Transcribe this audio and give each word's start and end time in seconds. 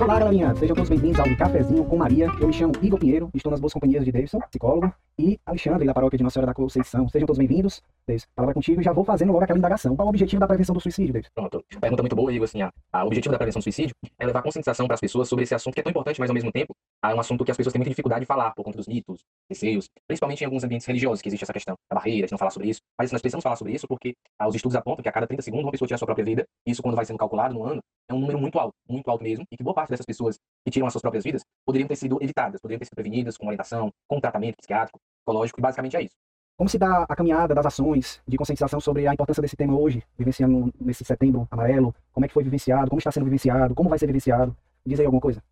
Olá, 0.00 0.16
galerinha! 0.20 0.54
Sejam 0.54 0.76
todos 0.76 0.88
bem-vindos 0.88 1.18
ao 1.18 1.36
Cafezinho 1.36 1.84
com 1.84 1.96
Maria. 1.96 2.28
Eu 2.40 2.46
me 2.46 2.52
chamo 2.52 2.72
Igor 2.80 3.00
Pinheiro, 3.00 3.28
estou 3.34 3.50
nas 3.50 3.58
boas 3.58 3.72
companhias 3.72 4.04
de 4.04 4.12
Davidson, 4.12 4.38
psicólogo, 4.48 4.94
e 5.18 5.38
Alexandre, 5.44 5.84
da 5.84 5.92
paróquia 5.92 6.16
de 6.16 6.22
Nossa 6.22 6.34
Senhora 6.34 6.46
da 6.46 6.54
Conceição. 6.54 7.08
Sejam 7.08 7.26
todos 7.26 7.38
bem-vindos. 7.38 7.82
Davidson, 8.06 8.28
palavra 8.36 8.54
contigo 8.54 8.80
e 8.80 8.84
já 8.84 8.92
vou 8.92 9.04
fazendo 9.04 9.32
logo 9.32 9.42
aquela 9.42 9.58
indagação. 9.58 9.96
Qual 9.96 10.06
é 10.06 10.08
o 10.08 10.10
objetivo 10.10 10.38
da 10.38 10.46
prevenção 10.46 10.72
do 10.72 10.80
suicídio, 10.80 11.12
Davidson? 11.12 11.32
Pronto. 11.34 11.64
Pergunta 11.80 12.02
muito 12.02 12.14
boa, 12.14 12.32
Igor. 12.32 12.44
Assim, 12.44 12.62
ah, 12.62 12.70
o 13.02 13.06
objetivo 13.08 13.32
da 13.32 13.38
prevenção 13.38 13.58
do 13.58 13.64
suicídio 13.64 13.94
é 14.16 14.24
levar 14.24 14.42
conscientização 14.42 14.86
para 14.86 14.94
as 14.94 15.00
pessoas 15.00 15.28
sobre 15.28 15.42
esse 15.42 15.54
assunto 15.54 15.74
que 15.74 15.80
é 15.80 15.82
tão 15.82 15.90
importante, 15.90 16.20
mas 16.20 16.30
ao 16.30 16.34
mesmo 16.34 16.52
tempo 16.52 16.72
é 17.04 17.14
um 17.14 17.20
assunto 17.20 17.44
que 17.44 17.50
as 17.50 17.56
pessoas 17.56 17.72
têm 17.72 17.80
muita 17.80 17.90
dificuldade 17.90 18.20
de 18.20 18.26
falar 18.26 18.52
por 18.52 18.62
conta 18.62 18.76
dos 18.76 18.86
mitos, 18.86 19.24
receios, 19.50 19.88
principalmente 20.06 20.42
em 20.42 20.44
alguns 20.44 20.62
ambientes 20.62 20.86
religiosos, 20.86 21.20
que 21.20 21.28
existe 21.28 21.42
essa 21.42 21.52
questão 21.52 21.74
da 21.90 21.96
barreira, 21.96 22.26
de 22.26 22.32
não 22.32 22.38
falar 22.38 22.52
sobre 22.52 22.68
isso. 22.68 22.80
Mas 22.96 23.10
nós 23.10 23.20
precisamos 23.20 23.42
falar 23.42 23.56
sobre 23.56 23.72
isso 23.72 23.88
porque 23.88 24.14
ah, 24.38 24.48
os 24.48 24.54
estudos 24.54 24.76
apontam 24.76 25.02
que 25.02 25.08
a 25.08 25.12
cada 25.12 25.26
30 25.26 25.42
segundos 25.42 25.64
uma 25.64 25.72
pessoa 25.72 25.86
tira 25.86 25.96
a 25.96 25.98
sua 25.98 26.06
própria 26.06 26.24
vida. 26.24 26.46
Isso, 26.64 26.80
quando 26.80 26.94
vai 26.94 27.04
sendo 27.04 27.18
calculado 27.18 27.54
no 27.54 27.64
ano, 27.64 27.82
é 28.08 28.14
um 28.14 28.20
número 28.20 28.38
muito 28.38 28.58
alto, 28.58 28.74
muito 28.88 29.10
alto 29.10 29.22
mesmo, 29.22 29.44
e 29.50 29.56
que 29.56 29.62
boa 29.62 29.74
parte 29.74 29.90
dessas 29.90 30.06
pessoas 30.06 30.38
que 30.64 30.70
tiram 30.70 30.86
as 30.86 30.92
suas 30.92 31.02
próprias 31.02 31.24
vidas 31.24 31.42
poderiam 31.66 31.86
ter 31.86 31.96
sido 31.96 32.18
evitadas, 32.22 32.60
poderiam 32.60 32.78
ter 32.78 32.86
sido 32.86 32.94
prevenidas 32.94 33.36
com 33.36 33.46
orientação, 33.46 33.92
com 34.08 34.18
tratamento 34.18 34.56
psiquiátrico, 34.56 34.98
psicológico, 35.28 35.60
e 35.60 35.62
basicamente 35.62 35.96
é 35.96 36.02
isso. 36.02 36.16
Como 36.56 36.68
se 36.68 36.78
dá 36.78 37.04
a 37.08 37.14
caminhada 37.14 37.54
das 37.54 37.66
ações 37.66 38.20
de 38.26 38.36
conscientização 38.36 38.80
sobre 38.80 39.06
a 39.06 39.14
importância 39.14 39.40
desse 39.40 39.56
tema 39.56 39.78
hoje, 39.78 40.02
vivenciando 40.18 40.72
nesse 40.80 41.04
setembro 41.04 41.46
amarelo? 41.50 41.94
Como 42.12 42.24
é 42.24 42.28
que 42.28 42.34
foi 42.34 42.42
vivenciado? 42.42 42.88
Como 42.88 42.98
está 42.98 43.12
sendo 43.12 43.24
vivenciado? 43.24 43.74
Como 43.74 43.88
vai 43.88 43.98
ser 43.98 44.06
vivenciado? 44.06 44.56
Diz 44.84 44.98
aí 44.98 45.06
alguma 45.06 45.20
coisa. 45.20 45.42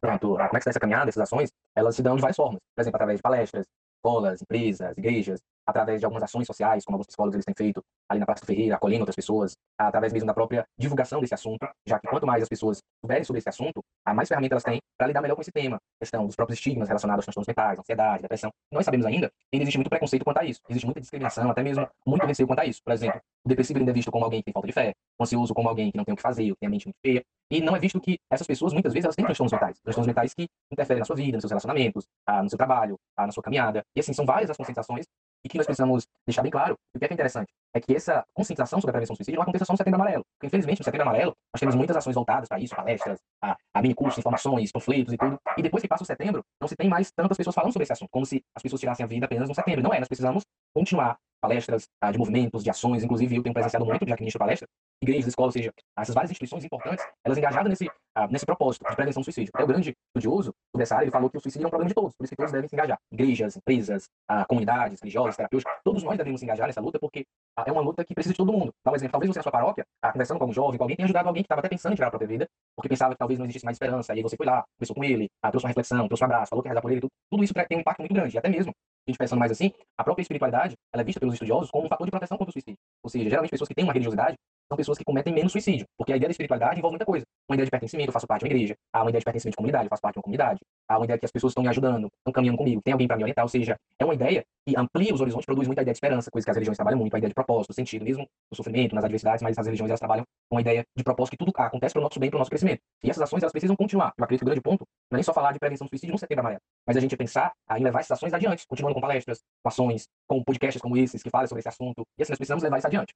Pronto, 0.00 0.28
como 0.28 0.42
é 0.42 0.48
que 0.48 0.56
está 0.58 0.70
essa 0.70 0.80
caminhada, 0.80 1.10
essas 1.10 1.22
ações? 1.22 1.50
Elas 1.74 1.94
se 1.96 2.02
dão 2.02 2.16
de 2.16 2.22
várias 2.22 2.36
formas. 2.36 2.60
Por 2.74 2.80
exemplo, 2.80 2.96
através 2.96 3.18
de 3.18 3.22
palestras, 3.22 3.66
escolas, 3.96 4.42
empresas, 4.42 4.96
igrejas, 4.96 5.40
através 5.66 6.00
de 6.00 6.04
algumas 6.04 6.22
ações 6.22 6.46
sociais, 6.46 6.84
como 6.84 6.94
alguns 6.94 7.08
psicólogos 7.08 7.34
eles 7.34 7.44
têm 7.44 7.54
feito 7.56 7.82
ali 8.08 8.20
na 8.20 8.26
Praça 8.26 8.42
do 8.42 8.46
Ferreira, 8.46 8.76
acolhendo 8.76 9.02
outras 9.02 9.16
pessoas, 9.16 9.56
através 9.76 10.12
mesmo 10.12 10.26
da 10.26 10.34
própria 10.34 10.64
divulgação 10.78 11.20
desse 11.20 11.34
assunto, 11.34 11.66
já 11.84 11.98
que 11.98 12.06
quanto 12.06 12.26
mais 12.26 12.42
as 12.42 12.48
pessoas 12.48 12.78
souberem 13.00 13.24
sobre 13.24 13.38
esse 13.38 13.48
assunto, 13.48 13.82
a 14.04 14.14
mais 14.14 14.28
ferramentas 14.28 14.52
elas 14.52 14.62
têm 14.62 14.80
para 14.96 15.08
lidar 15.08 15.20
melhor 15.20 15.34
com 15.34 15.42
esse 15.42 15.50
tema. 15.50 15.78
Questão 16.00 16.24
dos 16.24 16.36
próprios 16.36 16.58
estigmas 16.58 16.88
relacionados 16.88 17.20
aos 17.20 17.24
transtornos 17.26 17.48
mentais, 17.48 17.78
ansiedade, 17.78 18.22
depressão. 18.22 18.50
Nós 18.72 18.84
sabemos 18.84 19.06
ainda 19.06 19.28
que 19.50 19.58
existe 19.58 19.76
muito 19.76 19.90
preconceito 19.90 20.24
quanto 20.24 20.38
a 20.38 20.44
isso, 20.44 20.60
existe 20.68 20.86
muita 20.86 21.00
discriminação, 21.00 21.50
até 21.50 21.62
mesmo 21.62 21.88
muito 22.06 22.24
receio 22.24 22.46
quanto 22.46 22.60
a 22.60 22.64
isso. 22.64 22.80
Por 22.84 22.92
exemplo, 22.92 23.20
o 23.46 23.48
depressivo 23.48 23.78
ainda 23.78 23.92
é 23.92 23.94
visto 23.94 24.10
como 24.10 24.24
alguém 24.24 24.40
que 24.40 24.46
tem 24.46 24.52
falta 24.52 24.66
de 24.66 24.72
fé, 24.72 24.92
ansioso 25.20 25.54
como 25.54 25.68
alguém 25.68 25.92
que 25.92 25.96
não 25.96 26.04
tem 26.04 26.12
o 26.12 26.16
que 26.16 26.22
fazer, 26.22 26.50
que 26.50 26.56
tem 26.58 26.66
a 26.66 26.70
mente 26.70 26.86
muito 26.86 26.98
feia, 27.00 27.22
e 27.48 27.60
não 27.60 27.76
é 27.76 27.78
visto 27.78 28.00
que 28.00 28.18
essas 28.28 28.44
pessoas, 28.44 28.72
muitas 28.72 28.92
vezes, 28.92 29.04
elas 29.04 29.14
têm 29.14 29.24
transtornos 29.24 29.52
mentais. 29.52 29.78
Transtornos 29.80 30.08
mentais 30.08 30.34
que 30.34 30.48
interferem 30.72 30.98
na 30.98 31.04
sua 31.04 31.14
vida, 31.14 31.36
nos 31.36 31.42
seus 31.42 31.50
relacionamentos, 31.52 32.08
ah, 32.26 32.42
no 32.42 32.48
seu 32.50 32.58
trabalho, 32.58 32.98
ah, 33.16 33.26
na 33.26 33.32
sua 33.32 33.44
caminhada. 33.44 33.84
E 33.94 34.00
assim, 34.00 34.12
são 34.12 34.26
várias 34.26 34.50
as 34.50 34.56
conscientizações 34.56 35.06
e 35.44 35.48
que 35.48 35.56
nós 35.56 35.64
precisamos 35.64 36.08
deixar 36.26 36.42
bem 36.42 36.50
claro, 36.50 36.74
o 36.92 36.98
que 36.98 37.04
é, 37.04 37.08
que 37.08 37.12
é 37.12 37.14
interessante, 37.14 37.52
é 37.72 37.80
que 37.80 37.94
essa 37.94 38.24
conscientização 38.34 38.80
sobre 38.80 38.90
a 38.90 38.94
prevenção 38.94 39.14
do 39.14 39.18
suicídio 39.18 39.36
não 39.36 39.44
aconteça 39.44 39.64
só 39.64 39.74
no 39.74 39.76
Setembro 39.76 40.00
Amarelo. 40.00 40.24
Porque, 40.36 40.48
infelizmente, 40.48 40.80
no 40.80 40.84
Setembro 40.84 41.06
Amarelo, 41.06 41.36
nós 41.54 41.60
temos 41.60 41.76
muitas 41.76 41.96
ações 41.96 42.16
voltadas 42.16 42.48
para 42.48 42.58
isso, 42.58 42.74
palestras, 42.74 43.20
a, 43.40 43.56
a 43.74 43.82
mini 43.82 43.94
cursos, 43.94 44.18
informações, 44.18 44.72
panfletos 44.72 45.14
e 45.14 45.16
tudo. 45.16 45.38
E 45.56 45.62
depois 45.62 45.82
que 45.82 45.88
passa 45.88 46.02
o 46.02 46.06
setembro, 46.06 46.42
não 46.60 46.66
se 46.66 46.74
tem 46.74 46.88
mais 46.88 47.12
tantas 47.12 47.36
pessoas 47.36 47.54
falando 47.54 47.72
sobre 47.72 47.84
esse 47.84 47.92
assunto, 47.92 48.08
como 48.10 48.26
se 48.26 48.42
as 48.56 48.62
pessoas 48.62 48.80
tirassem 48.80 49.04
a 49.04 49.06
vida 49.06 49.26
apenas 49.26 49.48
no 49.48 49.54
setembro. 49.54 49.84
Não 49.84 49.94
é, 49.94 50.00
nós 50.00 50.08
precisamos 50.08 50.42
continuar 50.74 51.16
palestras 51.40 51.88
ah, 52.00 52.10
de 52.10 52.18
movimentos, 52.18 52.62
de 52.62 52.70
ações, 52.70 53.04
inclusive 53.04 53.36
eu 53.36 53.42
tenho 53.42 53.54
presenciado 53.54 53.84
muito, 53.84 54.04
que 54.04 54.20
ministro 54.20 54.38
palestra, 54.38 54.68
igrejas, 55.02 55.28
escolas, 55.28 55.54
ou 55.54 55.60
seja, 55.60 55.72
essas 55.98 56.14
várias 56.14 56.30
instituições 56.30 56.64
importantes, 56.64 57.04
elas 57.24 57.38
engajadas 57.38 57.68
nesse, 57.68 57.86
uh, 57.86 58.26
nesse 58.30 58.46
propósito 58.46 58.88
de 58.88 58.96
prevenção 58.96 59.20
do 59.20 59.24
suicídio. 59.24 59.50
Até 59.54 59.64
o 59.64 59.66
grande 59.66 59.94
estudioso 60.08 60.54
dessa 60.74 60.94
área, 60.94 61.04
ele 61.04 61.10
falou 61.10 61.30
que 61.30 61.36
o 61.36 61.40
suicídio 61.40 61.64
é 61.64 61.68
um 61.68 61.70
problema 61.70 61.88
de 61.88 61.94
todos, 61.94 62.14
por 62.16 62.24
isso 62.24 62.30
que 62.30 62.36
todos 62.36 62.52
devem 62.52 62.68
se 62.68 62.74
engajar. 62.74 62.98
Igrejas, 63.12 63.56
empresas, 63.56 64.04
uh, 64.30 64.46
comunidades 64.48 65.00
religiosas, 65.00 65.36
terapêuticas, 65.36 65.74
todos 65.84 66.02
nós 66.02 66.16
devemos 66.16 66.40
se 66.40 66.46
engajar 66.46 66.66
nessa 66.66 66.80
luta, 66.80 66.98
porque 66.98 67.20
uh, 67.58 67.64
é 67.66 67.72
uma 67.72 67.82
luta 67.82 68.04
que 68.04 68.14
precisa 68.14 68.32
de 68.32 68.38
todo 68.38 68.52
mundo. 68.52 68.72
Dá 68.84 68.92
um 68.92 68.96
exemplo, 68.96 69.12
talvez 69.12 69.32
você 69.32 69.38
na 69.38 69.42
sua 69.42 69.52
paróquia, 69.52 69.84
conversando 70.12 70.38
com 70.38 70.44
algum 70.44 70.54
jovem, 70.54 70.78
com 70.78 70.84
alguém, 70.84 70.96
tenha 70.96 71.06
ajudado 71.06 71.28
alguém 71.28 71.42
que 71.42 71.46
estava 71.46 71.60
até 71.60 71.68
pensando 71.68 71.92
em 71.92 71.96
tirar 71.96 72.08
a 72.08 72.10
própria 72.10 72.28
vida, 72.28 72.48
porque 72.74 72.88
pensava 72.88 73.12
que 73.12 73.18
talvez 73.18 73.38
não 73.38 73.46
existisse 73.46 73.64
mais 73.64 73.76
esperança, 73.76 74.14
e 74.14 74.16
aí 74.16 74.22
você 74.22 74.36
foi 74.36 74.46
lá, 74.46 74.64
conversou 74.78 74.96
com 74.96 75.04
ele, 75.04 75.28
trouxe 75.50 75.66
uma 75.66 75.68
reflexão, 75.68 76.08
trouxe 76.08 76.24
um 76.24 76.26
abraço, 76.26 76.50
falou 76.50 76.62
que 76.62 76.68
ia 76.68 76.70
rezar 76.70 76.82
por 76.82 76.90
ele, 76.90 77.00
tudo, 77.00 77.10
tudo 77.30 77.44
isso 77.44 77.54
tem 77.54 77.78
um 77.78 77.80
impacto 77.80 78.00
muito 78.00 78.14
grande, 78.14 78.38
até 78.38 78.48
mesmo 78.48 78.72
a 79.06 79.10
gente 79.10 79.18
pensando 79.18 79.38
mais 79.38 79.52
assim, 79.52 79.72
a 79.96 80.02
própria 80.02 80.22
espiritualidade, 80.22 80.76
ela 80.92 81.02
é 81.02 81.04
vista 81.04 81.20
pelos 81.20 81.34
estudiosos 81.34 81.70
como 81.70 81.86
um 81.86 81.88
fator 81.88 82.06
de 82.06 82.10
proteção 82.10 82.36
contra 82.36 82.50
o 82.50 82.52
suicídio. 82.52 82.78
Ou 83.02 83.08
seja, 83.08 83.30
geralmente 83.30 83.50
pessoas 83.50 83.68
que 83.68 83.74
têm 83.74 83.84
uma 83.84 83.92
religiosidade 83.92 84.36
são 84.68 84.76
pessoas 84.76 84.98
que 84.98 85.04
cometem 85.04 85.32
menos 85.32 85.52
suicídio, 85.52 85.86
porque 85.96 86.12
a 86.12 86.16
ideia 86.16 86.28
da 86.28 86.32
espiritualidade 86.32 86.78
envolve 86.78 86.94
muita 86.94 87.06
coisa. 87.06 87.24
Uma 87.48 87.54
ideia 87.54 87.66
de 87.66 87.70
pertencimento, 87.70 88.08
eu 88.08 88.12
faço 88.12 88.26
parte 88.26 88.40
de 88.40 88.46
uma 88.46 88.54
igreja. 88.54 88.74
Há 88.92 89.02
uma 89.02 89.10
ideia 89.10 89.20
de 89.20 89.24
pertencimento 89.24 89.52
de 89.52 89.56
comunidade, 89.56 89.86
eu 89.86 89.90
faço 89.90 90.02
parte 90.02 90.14
de 90.14 90.18
uma 90.18 90.24
comunidade. 90.24 90.60
Há 90.88 90.98
uma 90.98 91.04
ideia 91.04 91.18
que 91.18 91.24
as 91.24 91.30
pessoas 91.30 91.52
estão 91.52 91.62
me 91.62 91.68
ajudando, 91.68 92.08
estão 92.18 92.32
caminhando 92.32 92.58
comigo, 92.58 92.80
tem 92.82 92.92
alguém 92.92 93.06
para 93.06 93.16
me 93.16 93.22
orientar. 93.22 93.44
Ou 93.44 93.48
seja, 93.48 93.76
é 93.98 94.04
uma 94.04 94.14
ideia 94.14 94.44
que 94.66 94.76
amplia 94.76 95.14
os 95.14 95.20
horizontes, 95.20 95.46
produz 95.46 95.68
muita 95.68 95.82
ideia 95.82 95.92
de 95.92 95.96
esperança, 95.96 96.30
coisa 96.30 96.44
que 96.44 96.50
as 96.50 96.56
religiões 96.56 96.76
trabalham 96.76 96.98
muito, 96.98 97.14
a 97.14 97.18
ideia 97.18 97.28
de 97.28 97.34
propósito, 97.34 97.72
sentido, 97.72 98.04
mesmo 98.04 98.26
no 98.50 98.56
sofrimento, 98.56 98.94
nas 98.94 99.04
adversidades, 99.04 99.42
mas 99.42 99.56
as 99.56 99.66
religiões 99.66 99.90
elas 99.90 100.00
trabalham 100.00 100.24
com 100.50 100.58
a 100.58 100.60
ideia 100.60 100.84
de 100.96 101.04
propósito 101.04 101.32
que 101.32 101.36
tudo 101.36 101.52
acontece 101.56 101.92
para 101.92 102.00
o 102.00 102.02
nosso 102.02 102.18
bem, 102.18 102.30
para 102.30 102.36
o 102.36 102.40
nosso 102.40 102.50
crescimento. 102.50 102.80
E 103.02 103.10
essas 103.10 103.22
ações 103.22 103.42
elas 103.42 103.52
precisam 103.52 103.76
continuar. 103.76 104.12
Eu 104.18 104.24
acredito 104.24 104.40
que 104.40 104.44
o 104.44 104.46
grande 104.46 104.60
ponto 104.60 104.84
não 105.10 105.16
é 105.16 105.18
nem 105.18 105.22
só 105.22 105.32
falar 105.32 105.52
de 105.52 105.58
prevenção 105.58 105.86
do 105.86 105.90
suicídio 105.90 106.12
no 106.12 106.18
setembro 106.18 106.40
amarelo, 106.40 106.60
mas 106.86 106.96
a 106.96 107.00
gente 107.00 107.16
pensar 107.16 107.52
em 107.76 107.82
levar 107.82 108.00
essas 108.00 108.12
ações 108.12 108.34
adiante, 108.34 108.66
continuando 108.66 108.94
com 108.94 109.00
palestras, 109.00 109.40
com 109.62 109.68
ações, 109.68 110.08
com 110.26 110.42
podcasts 110.42 110.82
como 110.82 110.96
esses 110.96 111.22
que 111.22 111.30
falam 111.30 111.46
sobre 111.46 111.60
esse 111.60 111.68
assunto. 111.68 112.02
E 112.18 112.22
assim 112.22 112.32
nós 112.32 112.38
precisamos 112.38 112.62
levar 112.62 112.78
isso 112.78 112.86
adiante. 112.86 113.14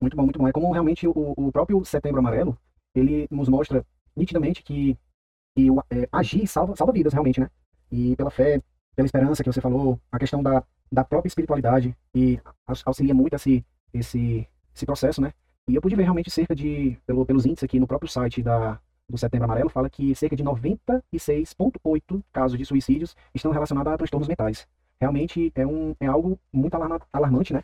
Muito 0.00 0.16
bom, 0.16 0.22
muito 0.22 0.38
bom. 0.38 0.48
É 0.48 0.52
como 0.52 0.72
realmente 0.72 1.06
o, 1.06 1.12
o 1.36 1.52
próprio 1.52 1.84
Setembro 1.84 2.20
Amarelo, 2.20 2.56
ele 2.94 3.28
nos 3.30 3.48
mostra 3.48 3.84
nitidamente 4.16 4.62
que, 4.62 4.96
que 5.54 5.68
é, 5.90 6.08
agir 6.10 6.46
salva, 6.46 6.74
salva 6.74 6.92
vidas, 6.92 7.12
realmente, 7.12 7.40
né? 7.40 7.50
E 7.90 8.16
pela 8.16 8.30
fé, 8.30 8.62
pela 8.96 9.06
esperança 9.06 9.42
que 9.42 9.52
você 9.52 9.60
falou, 9.60 10.00
a 10.10 10.18
questão 10.18 10.42
da, 10.42 10.64
da 10.90 11.04
própria 11.04 11.28
espiritualidade, 11.28 11.94
e 12.14 12.40
auxilia 12.84 13.14
muito 13.14 13.34
esse, 13.34 13.64
esse, 13.92 14.48
esse 14.74 14.86
processo, 14.86 15.20
né? 15.20 15.32
E 15.68 15.74
eu 15.74 15.82
pude 15.82 15.94
ver 15.94 16.02
realmente 16.04 16.30
cerca 16.30 16.54
de, 16.54 16.96
pelo, 17.06 17.26
pelos 17.26 17.44
índices 17.44 17.64
aqui 17.64 17.78
no 17.78 17.86
próprio 17.86 18.10
site 18.10 18.42
da, 18.42 18.80
do 19.08 19.18
Setembro 19.18 19.44
Amarelo, 19.44 19.68
fala 19.68 19.90
que 19.90 20.14
cerca 20.14 20.34
de 20.34 20.42
96,8 20.42 22.22
casos 22.32 22.58
de 22.58 22.64
suicídios 22.64 23.14
estão 23.34 23.52
relacionados 23.52 23.92
a 23.92 23.98
transtornos 23.98 24.28
mentais. 24.28 24.66
Realmente 25.00 25.52
é, 25.54 25.66
um, 25.66 25.94
é 26.00 26.06
algo 26.06 26.38
muito 26.52 26.74
alarmante, 27.12 27.52
né? 27.52 27.62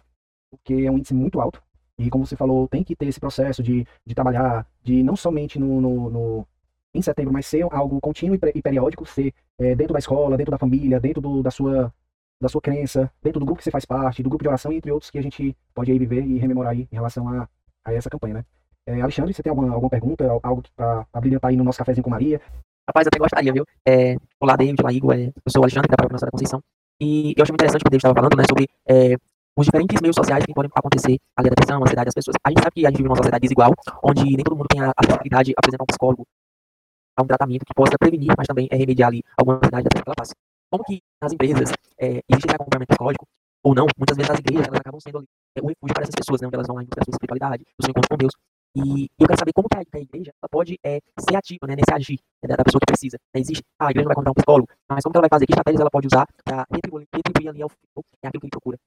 Porque 0.50 0.74
é 0.74 0.91
um 0.91 0.98
índice 0.98 1.14
muito 1.14 1.41
alto. 1.41 1.62
E 1.98 2.10
como 2.10 2.26
você 2.26 2.36
falou, 2.36 2.68
tem 2.68 2.84
que 2.84 2.94
ter 2.94 3.06
esse 3.06 3.18
processo 3.18 3.62
de, 3.62 3.86
de 4.04 4.14
trabalhar, 4.14 4.66
de 4.82 5.02
não 5.02 5.16
somente 5.16 5.58
no, 5.58 5.80
no, 5.80 6.10
no 6.10 6.48
em 6.94 7.02
setembro, 7.02 7.32
mas 7.32 7.46
ser 7.46 7.66
algo 7.70 8.00
contínuo 8.00 8.38
e 8.54 8.62
periódico, 8.62 9.06
ser 9.06 9.32
é, 9.58 9.74
dentro 9.74 9.92
da 9.92 9.98
escola, 9.98 10.36
dentro 10.36 10.50
da 10.50 10.58
família, 10.58 11.00
dentro 11.00 11.20
do, 11.20 11.42
da, 11.42 11.50
sua, 11.50 11.92
da 12.40 12.48
sua 12.48 12.60
crença, 12.60 13.10
dentro 13.22 13.40
do 13.40 13.46
grupo 13.46 13.58
que 13.58 13.64
você 13.64 13.70
faz 13.70 13.84
parte, 13.84 14.22
do 14.22 14.28
grupo 14.28 14.44
de 14.44 14.48
oração, 14.48 14.72
entre 14.72 14.90
outros 14.90 15.10
que 15.10 15.18
a 15.18 15.22
gente 15.22 15.56
pode 15.74 15.90
aí 15.90 15.98
viver 15.98 16.24
e 16.24 16.38
rememorar 16.38 16.72
aí 16.72 16.88
em 16.90 16.94
relação 16.94 17.28
a, 17.28 17.48
a 17.84 17.92
essa 17.92 18.10
campanha, 18.10 18.34
né? 18.34 18.44
É, 18.86 19.00
Alexandre, 19.00 19.34
você 19.34 19.42
tem 19.42 19.50
alguma, 19.50 19.72
alguma 19.72 19.90
pergunta, 19.90 20.24
algo 20.42 20.62
para 20.76 21.06
brilhantar 21.20 21.50
aí 21.50 21.56
no 21.56 21.64
nosso 21.64 21.78
cafezinho 21.78 22.04
com 22.04 22.10
Maria? 22.10 22.40
Rapaz, 22.88 23.06
até 23.06 23.18
gostaria, 23.18 23.52
viu? 23.52 23.64
É, 23.86 24.16
olá, 24.40 24.54
David, 24.54 24.80
olá, 24.80 24.92
Igor, 24.92 25.14
é, 25.14 25.26
eu 25.26 25.50
sou 25.50 25.60
o 25.60 25.64
Alexandre, 25.64 25.88
da 25.88 26.08
Nossa 26.08 26.26
da 26.26 26.30
Conceição, 26.30 26.62
e 27.00 27.34
eu 27.36 27.42
acho 27.42 27.52
muito 27.52 27.62
interessante 27.62 27.82
o 27.82 27.84
que 27.84 27.88
o 27.88 27.90
David 27.90 28.06
estava 28.06 28.14
falando, 28.14 28.36
né, 28.36 28.44
sobre 28.48 28.68
é, 28.86 29.16
os 29.56 29.64
diferentes 29.64 30.00
meios 30.00 30.14
sociais 30.14 30.44
que 30.44 30.52
podem 30.52 30.70
acontecer 30.74 31.18
ali 31.34 31.48
a 31.48 31.50
depressão, 31.50 31.78
a 31.78 31.84
ansiedade 31.84 32.06
das 32.06 32.14
pessoas. 32.14 32.36
A 32.44 32.50
gente 32.50 32.62
sabe 32.62 32.72
que 32.74 32.86
a 32.86 32.90
gente 32.90 32.98
vive 32.98 33.08
numa 33.08 33.16
sociedade 33.16 33.42
desigual, 33.42 33.72
onde 34.02 34.22
nem 34.24 34.44
todo 34.44 34.56
mundo 34.56 34.68
tem 34.68 34.82
a 34.82 34.88
a 34.88 35.40
apresentar 35.58 35.82
um 35.82 35.86
psicólogo 35.86 36.26
a 37.16 37.22
um 37.22 37.26
tratamento 37.26 37.64
que 37.64 37.74
possa 37.74 37.96
prevenir, 37.98 38.34
mas 38.36 38.46
também 38.46 38.68
é 38.70 38.76
remediar 38.76 39.08
ali 39.08 39.22
alguma 39.36 39.56
ansiedade 39.56 39.84
da 39.84 39.90
pessoa 39.90 40.04
que 40.04 40.08
ela 40.10 40.16
passa. 40.16 40.34
Como 40.70 40.84
que 40.84 41.00
nas 41.22 41.32
empresas 41.32 41.72
é, 41.98 42.20
existe 42.28 42.54
acompanhamento 42.54 42.88
psicológico 42.88 43.26
ou 43.64 43.74
não, 43.74 43.86
muitas 43.96 44.16
vezes 44.16 44.30
as 44.30 44.38
igrejas 44.38 44.68
elas 44.68 44.80
acabam 44.80 45.00
sendo 45.00 45.18
ali, 45.18 45.26
é, 45.56 45.62
um 45.62 45.66
refúgio 45.66 45.94
para 45.94 46.02
essas 46.02 46.14
pessoas, 46.14 46.40
né, 46.40 46.46
onde 46.46 46.54
elas 46.54 46.66
vão 46.66 46.76
lá 46.76 46.82
em 46.82 46.86
busca 46.86 47.00
da 47.00 47.04
sua 47.04 47.16
espiritualidade, 47.16 47.64
do 47.64 47.82
seu 47.82 47.90
encontro 47.90 48.08
com 48.10 48.16
Deus. 48.16 48.32
E 48.76 49.08
eu 49.18 49.26
quero 49.26 49.38
saber 49.38 49.52
como 49.54 49.68
que 49.68 49.78
a, 49.78 50.00
igreja 50.00 50.32
pode 50.50 50.78
é, 50.84 51.00
ser 51.18 51.34
ativa 51.34 51.66
né, 51.66 51.74
nesse 51.74 51.92
agir 51.92 52.20
né, 52.42 52.54
da 52.54 52.62
pessoa 52.62 52.78
que 52.78 52.86
precisa. 52.86 53.16
Né, 53.34 53.40
existe, 53.40 53.64
ah, 53.80 53.88
a 53.88 53.90
igreja 53.90 54.04
não 54.04 54.10
vai 54.10 54.16
contratar 54.16 54.32
um 54.32 54.38
psicólogo, 54.38 54.68
mas 54.88 55.02
como 55.02 55.12
que 55.12 55.18
ela 55.18 55.26
vai 55.26 55.34
fazer? 55.34 55.46
Que 55.46 55.52
estratégias 55.52 55.80
ela 55.80 55.90
pode 55.90 56.06
usar 56.06 56.26
para 56.44 56.66
retribuir, 56.70 57.08
retribuir 57.10 57.48
ali 57.48 57.62
ao 57.62 57.70
final 57.70 58.04
é 58.22 58.28
aquilo 58.28 58.40
que 58.40 58.46
ele 58.46 58.50
procura? 58.50 58.78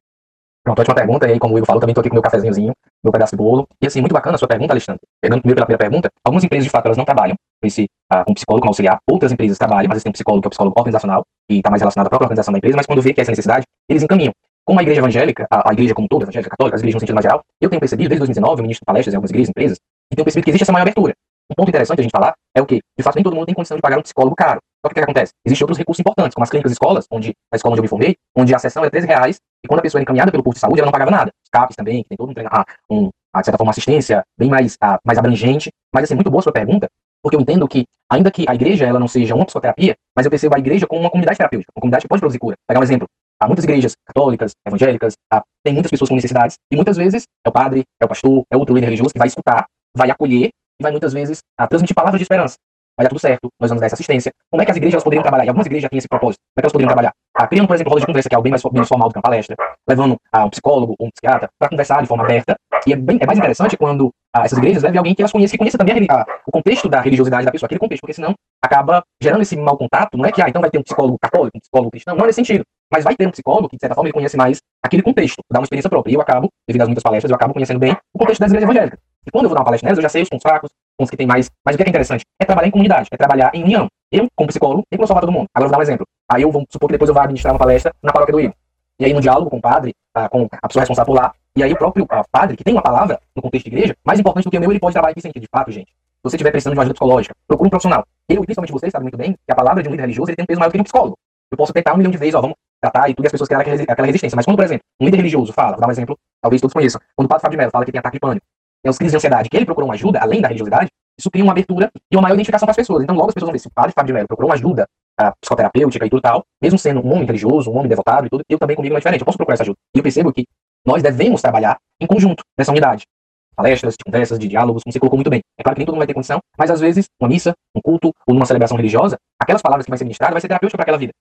Pronto, 0.64 0.80
ótima 0.80 0.96
pergunta. 0.96 1.28
E 1.28 1.32
aí, 1.32 1.40
como 1.40 1.56
o 1.56 1.58
Igor 1.58 1.66
falou, 1.66 1.80
também 1.80 1.92
estou 1.92 2.02
aqui 2.02 2.10
com 2.10 2.16
meu 2.16 2.22
cafezinhozinho, 2.22 2.74
meu 3.04 3.12
pedaço 3.12 3.32
de 3.32 3.38
bolo. 3.38 3.68
E 3.82 3.88
assim, 3.88 4.02
muito 4.02 4.14
bacana 4.14 4.36
a 4.36 4.38
sua 4.38 4.48
pergunta, 4.48 4.74
Alexandre. 4.74 5.02
Pegando 5.22 5.42
primeiro 5.42 5.56
pela 5.56 5.66
primeira 5.66 5.90
pergunta, 5.90 6.10
algumas 6.24 6.44
empresas, 6.44 6.66
de 6.66 6.70
fato, 6.70 6.86
elas 6.86 6.98
não 6.98 7.06
trabalham 7.06 7.36
com 7.62 7.68
esse 7.68 7.86
uh, 8.12 8.24
um 8.28 8.34
psicólogo 8.34 8.62
como 8.62 8.72
auxiliar. 8.72 9.00
Outras 9.10 9.32
empresas 9.32 9.58
trabalham, 9.58 9.88
mas 9.88 9.96
eles 9.96 10.04
têm 10.04 10.10
um 10.10 10.14
psicólogo 10.14 10.42
que 10.42 10.48
é 10.48 10.50
o 10.50 10.52
psicólogo 10.52 10.80
organizacional 10.80 11.24
e 11.50 11.58
está 11.58 11.70
mais 11.70 11.82
relacionado 11.82 12.08
à 12.08 12.10
própria 12.10 12.26
organização 12.26 12.52
da 12.52 12.58
empresa, 12.58 12.76
mas 12.76 12.86
quando 12.86 13.02
vê 13.02 13.14
que 13.14 13.22
é 13.22 13.24
essa 13.24 13.32
necessidade, 13.32 13.66
eles 13.90 14.04
encaminham. 14.04 14.34
Como 14.66 14.80
a 14.80 14.84
igreja 14.84 15.02
evangélica, 15.02 15.48
a, 15.50 15.70
a 15.70 15.74
igreja 15.74 15.96
como 15.96 16.08
toda, 16.08 16.26
evangélica, 16.26 16.50
católica, 16.52 16.76
as 16.76 16.82
igrejas 16.82 16.96
no 16.96 17.00
sentido 17.00 17.16
mais 17.16 17.24
geral, 17.24 17.42
eu 17.60 17.70
tenho 17.70 17.80
percebido, 17.80 18.10
desde 18.10 18.20
2019, 18.20 18.60
eu 18.60 18.64
ministro 18.64 18.86
palestras 18.86 19.14
em 19.14 19.18
algumas 19.18 19.32
igrejas, 19.32 19.50
empresas, 19.50 19.78
e 20.12 20.16
tenho 20.16 20.24
percebido 20.24 20.46
que 20.46 20.52
existe 20.52 20.64
essa 20.64 20.72
maior 20.72 20.84
abertura. 20.84 21.14
Um 21.52 21.56
ponto 21.56 21.70
interessante 21.70 22.00
a 22.00 22.04
gente 22.04 22.12
falar 22.12 22.34
é 22.56 22.62
o 22.62 22.66
que, 22.66 22.80
de 22.96 23.04
fato, 23.04 23.16
nem 23.16 23.24
todo 23.24 23.36
mundo 23.36 23.48
tem 23.48 23.56
condição 23.56 23.76
de 23.76 23.82
pagar 23.82 23.98
um 23.98 24.04
psicólogo 24.04 24.36
caro. 24.36 24.60
Só 24.86 24.90
que 24.90 24.94
o 24.94 24.96
que, 24.96 25.02
acontece? 25.02 25.34
Existem 25.44 25.66
outros 25.66 25.78
recursos 25.78 26.00
importantes, 26.00 26.36
como 26.36 26.44
as 26.44 26.50
clínicas 26.50 26.72
escolas, 26.72 27.06
onde 27.12 27.34
a 27.52 27.56
escola 27.56 27.74
onde 27.74 27.80
eu 27.80 27.84
me 27.84 27.90
formei, 27.90 28.16
onde 28.38 28.54
a 28.54 28.60
sessão 28.60 28.84
é 28.86 28.90
13 28.90 29.08
reais, 29.08 29.40
e 29.64 29.68
quando 29.68 29.80
a 29.80 29.84
pessoa 29.84 30.00
era 30.00 30.04
encaminhada 30.04 30.32
pelo 30.32 30.44
curso 30.44 30.58
de 30.58 30.62
saúde, 30.62 30.80
ela 30.80 30.88
não 30.88 30.92
pagava 30.92 31.12
nada. 31.12 31.32
Os 31.44 31.76
também, 31.76 32.04
que 32.04 32.10
tem 32.10 32.18
todo 32.18 32.30
um, 32.30 32.34
ah, 32.50 32.66
um 32.90 33.10
ah, 33.34 33.40
de 33.40 33.46
certa 33.46 33.58
forma, 33.58 33.72
assistência 33.72 34.24
bem 34.38 34.50
mais, 34.50 34.78
ah, 34.82 34.98
mais 35.06 35.18
abrangente. 35.18 35.70
Mas, 35.94 36.06
assim, 36.06 36.16
muito 36.16 36.32
boa 36.32 36.40
a 36.40 36.44
sua 36.44 36.52
pergunta, 36.52 36.88
porque 37.22 37.36
eu 37.36 37.42
entendo 37.42 37.68
que, 37.68 37.86
ainda 38.10 38.32
que 38.32 38.46
a 38.48 38.56
igreja 38.56 38.86
ela 38.86 39.00
não 39.00 39.08
seja 39.08 39.36
uma 39.36 39.46
psicoterapia, 39.46 39.96
mas 40.16 40.26
eu 40.26 40.30
percebo 40.30 40.56
a 40.56 40.60
igreja 40.60 40.88
como 40.88 41.02
uma 41.02 41.10
comunidade 41.10 41.38
terapêutica, 41.38 41.72
uma 41.76 41.82
comunidade 41.82 42.04
que 42.04 42.08
pode 42.08 42.22
produzir 42.22 42.40
cura. 42.40 42.56
Pegar 42.68 42.80
um 42.80 42.84
exemplo. 42.84 43.08
Há 43.42 43.48
muitas 43.48 43.64
igrejas 43.64 43.96
católicas, 44.06 44.52
evangélicas, 44.66 45.14
há, 45.32 45.42
tem 45.64 45.74
muitas 45.74 45.90
pessoas 45.90 46.10
com 46.10 46.16
necessidades, 46.16 46.58
e 46.72 46.76
muitas 46.76 46.98
vezes 46.98 47.24
é 47.46 47.50
o 47.50 47.52
padre, 47.52 47.84
é 48.02 48.06
o 48.06 48.08
pastor, 48.08 48.44
é 48.52 48.58
outro 48.58 48.76
líder 48.76 48.88
religioso 48.88 49.14
que 49.14 49.20
vai 49.20 49.28
escutar, 49.28 49.66
vai 49.96 50.10
acolher 50.10 50.50
e 50.80 50.84
vai 50.84 50.92
muitas 50.92 51.14
vezes 51.14 51.40
a 51.58 51.66
transmitir 51.68 51.96
palavras 51.96 52.20
de 52.20 52.24
esperança. 52.24 52.58
Vai 53.00 53.06
dar 53.06 53.10
tudo 53.12 53.22
certo, 53.22 53.48
nós 53.58 53.70
vamos 53.70 53.80
dar 53.80 53.86
essa 53.86 53.96
assistência. 53.96 54.30
Como 54.52 54.62
é 54.62 54.66
que 54.66 54.72
as 54.72 54.76
igrejas 54.76 55.02
poderiam 55.02 55.22
trabalhar? 55.22 55.46
E 55.46 55.48
algumas 55.48 55.66
igrejas 55.66 55.84
já 55.84 55.90
têm 55.90 56.00
esse 56.00 56.08
propósito. 56.10 56.42
Como 56.42 56.58
é 56.58 56.60
que 56.60 56.66
elas 56.66 56.74
poderiam 56.74 56.90
trabalhar? 56.90 57.14
Ah, 57.34 57.48
criando, 57.48 57.68
por 57.68 57.74
exemplo, 57.74 57.92
rodas 57.92 58.02
de 58.02 58.08
conversa, 58.08 58.28
que 58.28 58.36
é 58.36 58.38
algo 58.38 58.44
bem 58.44 58.52
mais, 58.52 58.62
menos 58.74 58.90
formal 58.90 59.08
do 59.08 59.14
que 59.14 59.20
uma 59.20 59.24
palestra, 59.24 59.56
levando 59.88 60.18
ah, 60.34 60.44
um 60.44 60.50
psicólogo 60.50 60.96
ou 61.00 61.08
um 61.08 61.10
psiquiatra 61.10 61.50
para 61.58 61.70
conversar 61.70 62.02
de 62.02 62.10
forma 62.10 62.26
aberta. 62.26 62.58
E 62.86 62.92
é, 62.92 62.98
bem, 62.98 63.18
é 63.22 63.26
mais 63.26 63.40
interessante 63.40 63.78
quando 63.78 64.12
ah, 64.36 64.44
essas 64.44 64.58
igrejas 64.58 64.84
levem 64.84 64.98
alguém 64.98 65.16
que 65.16 65.22
elas 65.22 65.32
conheçam, 65.32 65.54
que 65.54 65.58
conheça 65.60 65.78
também 65.78 66.08
a, 66.10 66.26
o 66.46 66.52
contexto 66.52 66.90
da 66.90 67.00
religiosidade 67.00 67.46
da 67.46 67.52
pessoa, 67.54 67.68
aquele 67.68 67.80
contexto, 67.80 68.02
porque 68.02 68.16
senão 68.16 68.36
acaba 68.62 69.02
gerando 69.24 69.44
esse 69.44 69.56
mau 69.56 69.78
contato. 69.78 70.18
Não 70.18 70.26
é 70.26 70.32
que, 70.34 70.42
ah, 70.42 70.50
então 70.50 70.62
vai 70.62 70.70
ter 70.70 70.78
um 70.78 70.84
psicólogo 70.84 71.18
católico, 71.22 71.58
um 71.58 71.62
psicólogo 71.62 71.92
cristão, 71.92 72.18
não 72.18 72.26
é 72.26 72.28
nesse 72.28 72.36
sentido. 72.36 72.66
Mas 72.92 73.04
vai 73.04 73.16
ter 73.16 73.28
um 73.28 73.32
psicólogo 73.32 73.70
que, 73.70 73.76
de 73.76 73.82
certa 73.82 73.96
forma, 73.96 74.08
ele 74.08 74.14
conhece 74.14 74.36
mais 74.36 74.60
aquele 74.82 75.04
contexto, 75.04 75.44
dá 75.52 75.60
uma 75.60 75.64
experiência 75.64 75.90
própria. 75.90 76.12
E 76.12 76.16
eu 76.16 76.22
acabo, 76.22 76.50
devido 76.68 76.82
às 76.82 76.88
muitas 76.88 77.04
palestras, 77.04 77.30
eu 77.30 77.36
acabo 77.36 77.54
conhecendo 77.54 77.80
bem 77.80 77.96
o 78.14 78.20
contexto 78.20 78.40
das 78.40 78.52
igrejas 78.52 78.70
evangélicas. 78.70 79.00
E 79.28 79.32
quando 79.32 79.46
eu 79.46 79.50
vou 79.50 79.56
dar 79.56 79.62
uma 79.62 79.66
palestra 79.66 79.88
nelas, 79.88 79.98
eu 79.98 80.04
já 80.04 80.10
sei 80.10 80.24
os 80.24 80.30
pontos 80.30 80.42
fracos, 80.42 80.72
pontos 80.98 81.12
que 81.12 81.18
tem 81.18 81.28
mais. 81.28 81.50
Mas 81.64 81.76
o 81.76 81.78
que 81.78 81.84
é, 81.84 81.90
interessante? 81.90 82.26
É 82.40 82.46
trabalhar 82.46 82.68
em 82.68 82.72
comunidade, 82.72 83.10
é 83.12 83.18
trabalhar 83.18 83.52
em 83.54 83.64
união. 83.64 83.88
Eu, 84.12 84.28
como 84.36 84.48
psicólogo, 84.48 84.84
tenho 84.90 85.02
que 85.02 85.08
salvar 85.08 85.22
todo 85.22 85.32
mundo. 85.32 85.48
Agora 85.54 85.68
eu 85.68 85.70
vou 85.70 85.72
dar 85.72 85.80
um 85.80 85.82
exemplo. 85.82 86.06
Aí 86.32 86.42
eu 86.42 86.52
vou 86.52 86.66
supor 86.70 86.88
que 86.88 86.94
depois 86.94 87.10
eu 87.10 87.14
vá 87.14 87.24
administrar 87.24 87.54
uma 87.54 87.60
palestra 87.60 87.94
na 88.02 88.12
paróquia 88.12 88.34
do 88.34 88.40
Igor. 88.40 88.56
E 89.00 89.06
aí, 89.06 89.14
no 89.14 89.22
diálogo 89.22 89.50
com 89.50 89.58
o 89.58 89.62
padre, 89.62 89.94
ah, 90.14 90.28
com 90.28 90.48
a 90.52 90.68
pessoa 90.68 90.82
responsável 90.82 91.14
por 91.14 91.22
lá, 91.22 91.34
e 91.56 91.64
aí 91.64 91.72
o 91.72 91.78
próprio 91.78 92.06
ah, 92.10 92.24
padre, 92.30 92.58
que 92.58 92.64
tem 92.64 92.74
uma 92.74 92.82
palavra 92.82 93.20
no 93.36 93.42
contexto 93.42 93.70
de 93.70 93.76
igreja, 93.76 93.96
mais 94.04 94.20
importante 94.20 94.44
do 94.44 94.52
que 94.52 94.58
o 94.58 94.60
meu, 94.60 94.72
ele 94.72 94.80
pode 94.80 94.94
trabalhar 94.94 95.14
que 95.14 95.22
sentido? 95.22 95.42
De 95.42 95.48
fato, 95.50 95.72
gente. 95.72 95.90
Se 95.90 96.24
você 96.24 96.36
estiver 96.36 96.52
precisando 96.52 96.74
de 96.74 96.78
uma 96.78 96.84
ajuda 96.84 96.96
psicológica, 96.96 97.34
procure 97.48 97.68
um 97.68 97.70
profissional. 97.70 98.06
Eu, 98.28 98.42
e 98.42 98.46
principalmente 98.46 98.74
vocês, 98.74 98.92
sabem 98.92 99.04
muito 99.04 99.18
bem 99.18 99.34
que 99.34 99.52
a 99.52 99.56
palavra 99.56 99.82
de 99.82 99.88
um 99.88 99.92
líder 99.92 100.04
religioso 100.04 100.32
ele 100.32 100.36
tem 100.36 100.44
um 100.44 100.48
peso 100.48 100.60
maior 100.60 100.70
do 100.70 100.74
que 100.74 100.82
um 100.82 100.84
psicólogo. 100.84 101.18
Eu 101.50 101.58
posso 101.58 101.72
tentar 101.72 101.94
um 101.94 101.98
milhão 101.98 102.12
de 102.12 102.18
vezes, 102.18 102.36
ó, 102.36 102.42
vamos 102.42 102.58
tratar 102.82 103.10
e 103.10 103.14
tudo, 103.14 103.26
as 103.26 103.32
pessoas 103.32 103.48
criarem 103.48 103.86
aquela 103.88 104.06
resistência. 104.06 104.36
Mas 104.36 104.46
quando, 104.46 104.58
por 104.58 104.66
exemplo, 104.66 104.84
um 105.00 105.06
líder 105.06 105.18
religioso 105.18 105.54
fala, 105.54 105.72
vou 105.72 105.82
dar 105.82 105.88
um 105.88 105.92
exemplo, 105.92 106.18
talvez 106.42 106.62
todos 106.62 106.74
conheçam, 106.74 107.02
quando 107.16 107.26
o 107.26 107.30
padre 107.30 107.42
Fábio 107.42 107.56
de 107.56 107.58
Mello 107.58 107.72
fala 107.72 107.86
que 107.86 107.92
tem 107.92 108.00
ataque 108.00 108.16
de 108.16 108.20
pânico, 108.20 108.46
tem 108.82 108.90
os 108.90 108.98
crises 108.98 109.12
de 109.12 109.18
ansiedade, 109.18 109.50
que 109.50 109.58
ele 109.58 109.66
procurou 109.66 109.88
uma 109.88 109.96
ajuda, 109.96 110.20
além 110.20 110.42
da 110.42 110.48
religiosidade, 110.48 110.90
isso 111.20 111.30
cria 111.30 111.44
uma 111.44 111.52
abertura 111.52 111.92
e 112.10 112.16
uma 112.16 112.22
maior 112.22 112.36
identificação 112.36 112.66
para 112.66 112.72
as 112.72 112.78
pessoas. 112.78 113.04
Então, 113.04 113.16
logo 113.16 113.28
as 113.28 113.34
pessoas 113.34 113.48
vão 113.48 113.54
ver 113.54 113.60
se 113.60 113.68
o 113.68 113.72
padre 113.72 113.92
Fábio 113.94 114.08
de 114.08 114.14
Mello 114.14 114.28
procurou 114.28 114.50
uma 114.50 114.56
ajuda 114.56 114.88
uh, 115.20 115.32
psicoterapêutica 115.42 116.06
e 116.06 116.10
tudo 116.10 116.22
tal, 116.22 116.44
mesmo 116.62 116.80
sendo 116.80 117.06
um 117.06 117.12
homem 117.12 117.26
religioso, 117.26 117.70
um 117.70 117.78
homem 117.78 117.90
devotado 117.90 118.28
e 118.28 118.30
tudo, 118.30 118.44
eu 118.48 118.58
também 118.58 118.76
comigo 118.76 118.94
não 118.94 118.98
é 118.98 119.02
diferente, 119.02 119.22
eu 119.22 119.26
posso 119.26 119.38
procurar 119.38 119.56
essa 119.56 119.64
ajuda. 119.64 119.78
E 119.94 120.00
eu 120.00 120.04
percebo 120.04 120.32
que 120.32 120.46
nós 120.86 121.04
devemos 121.04 121.42
trabalhar 121.42 121.78
em 122.00 122.08
conjunto 122.08 122.42
nessa 122.58 122.72
unidade. 122.72 123.06
Palestras, 123.54 123.96
conversas, 124.04 124.40
de 124.40 124.48
diálogos, 124.48 124.84
como 124.84 124.94
você 124.94 125.00
colocou 125.00 125.18
muito 125.18 125.30
bem. 125.30 125.42
É 125.58 125.64
claro 125.64 125.76
que 125.76 125.80
nem 125.80 125.86
todo 125.86 125.96
mundo 125.96 126.00
vai 126.00 126.08
ter 126.08 126.14
condição, 126.14 126.40
mas 126.58 126.72
às 126.72 126.80
vezes, 126.80 127.08
uma 127.20 127.28
missa, 127.28 127.54
um 127.76 127.82
culto 127.82 128.14
ou 128.26 128.34
numa 128.34 128.46
celebração 128.46 128.78
religiosa, 128.78 129.18
aquelas 129.38 129.62
palavras 129.62 129.86
que 129.86 129.92
vai 129.92 129.98
ser 129.98 130.06
ministradas 130.06 130.34
vai 130.34 130.42
ser 130.42 130.48
terapêutica 130.48 130.78
para 130.78 130.84
aquela 130.84 130.98
vida. 130.98 131.12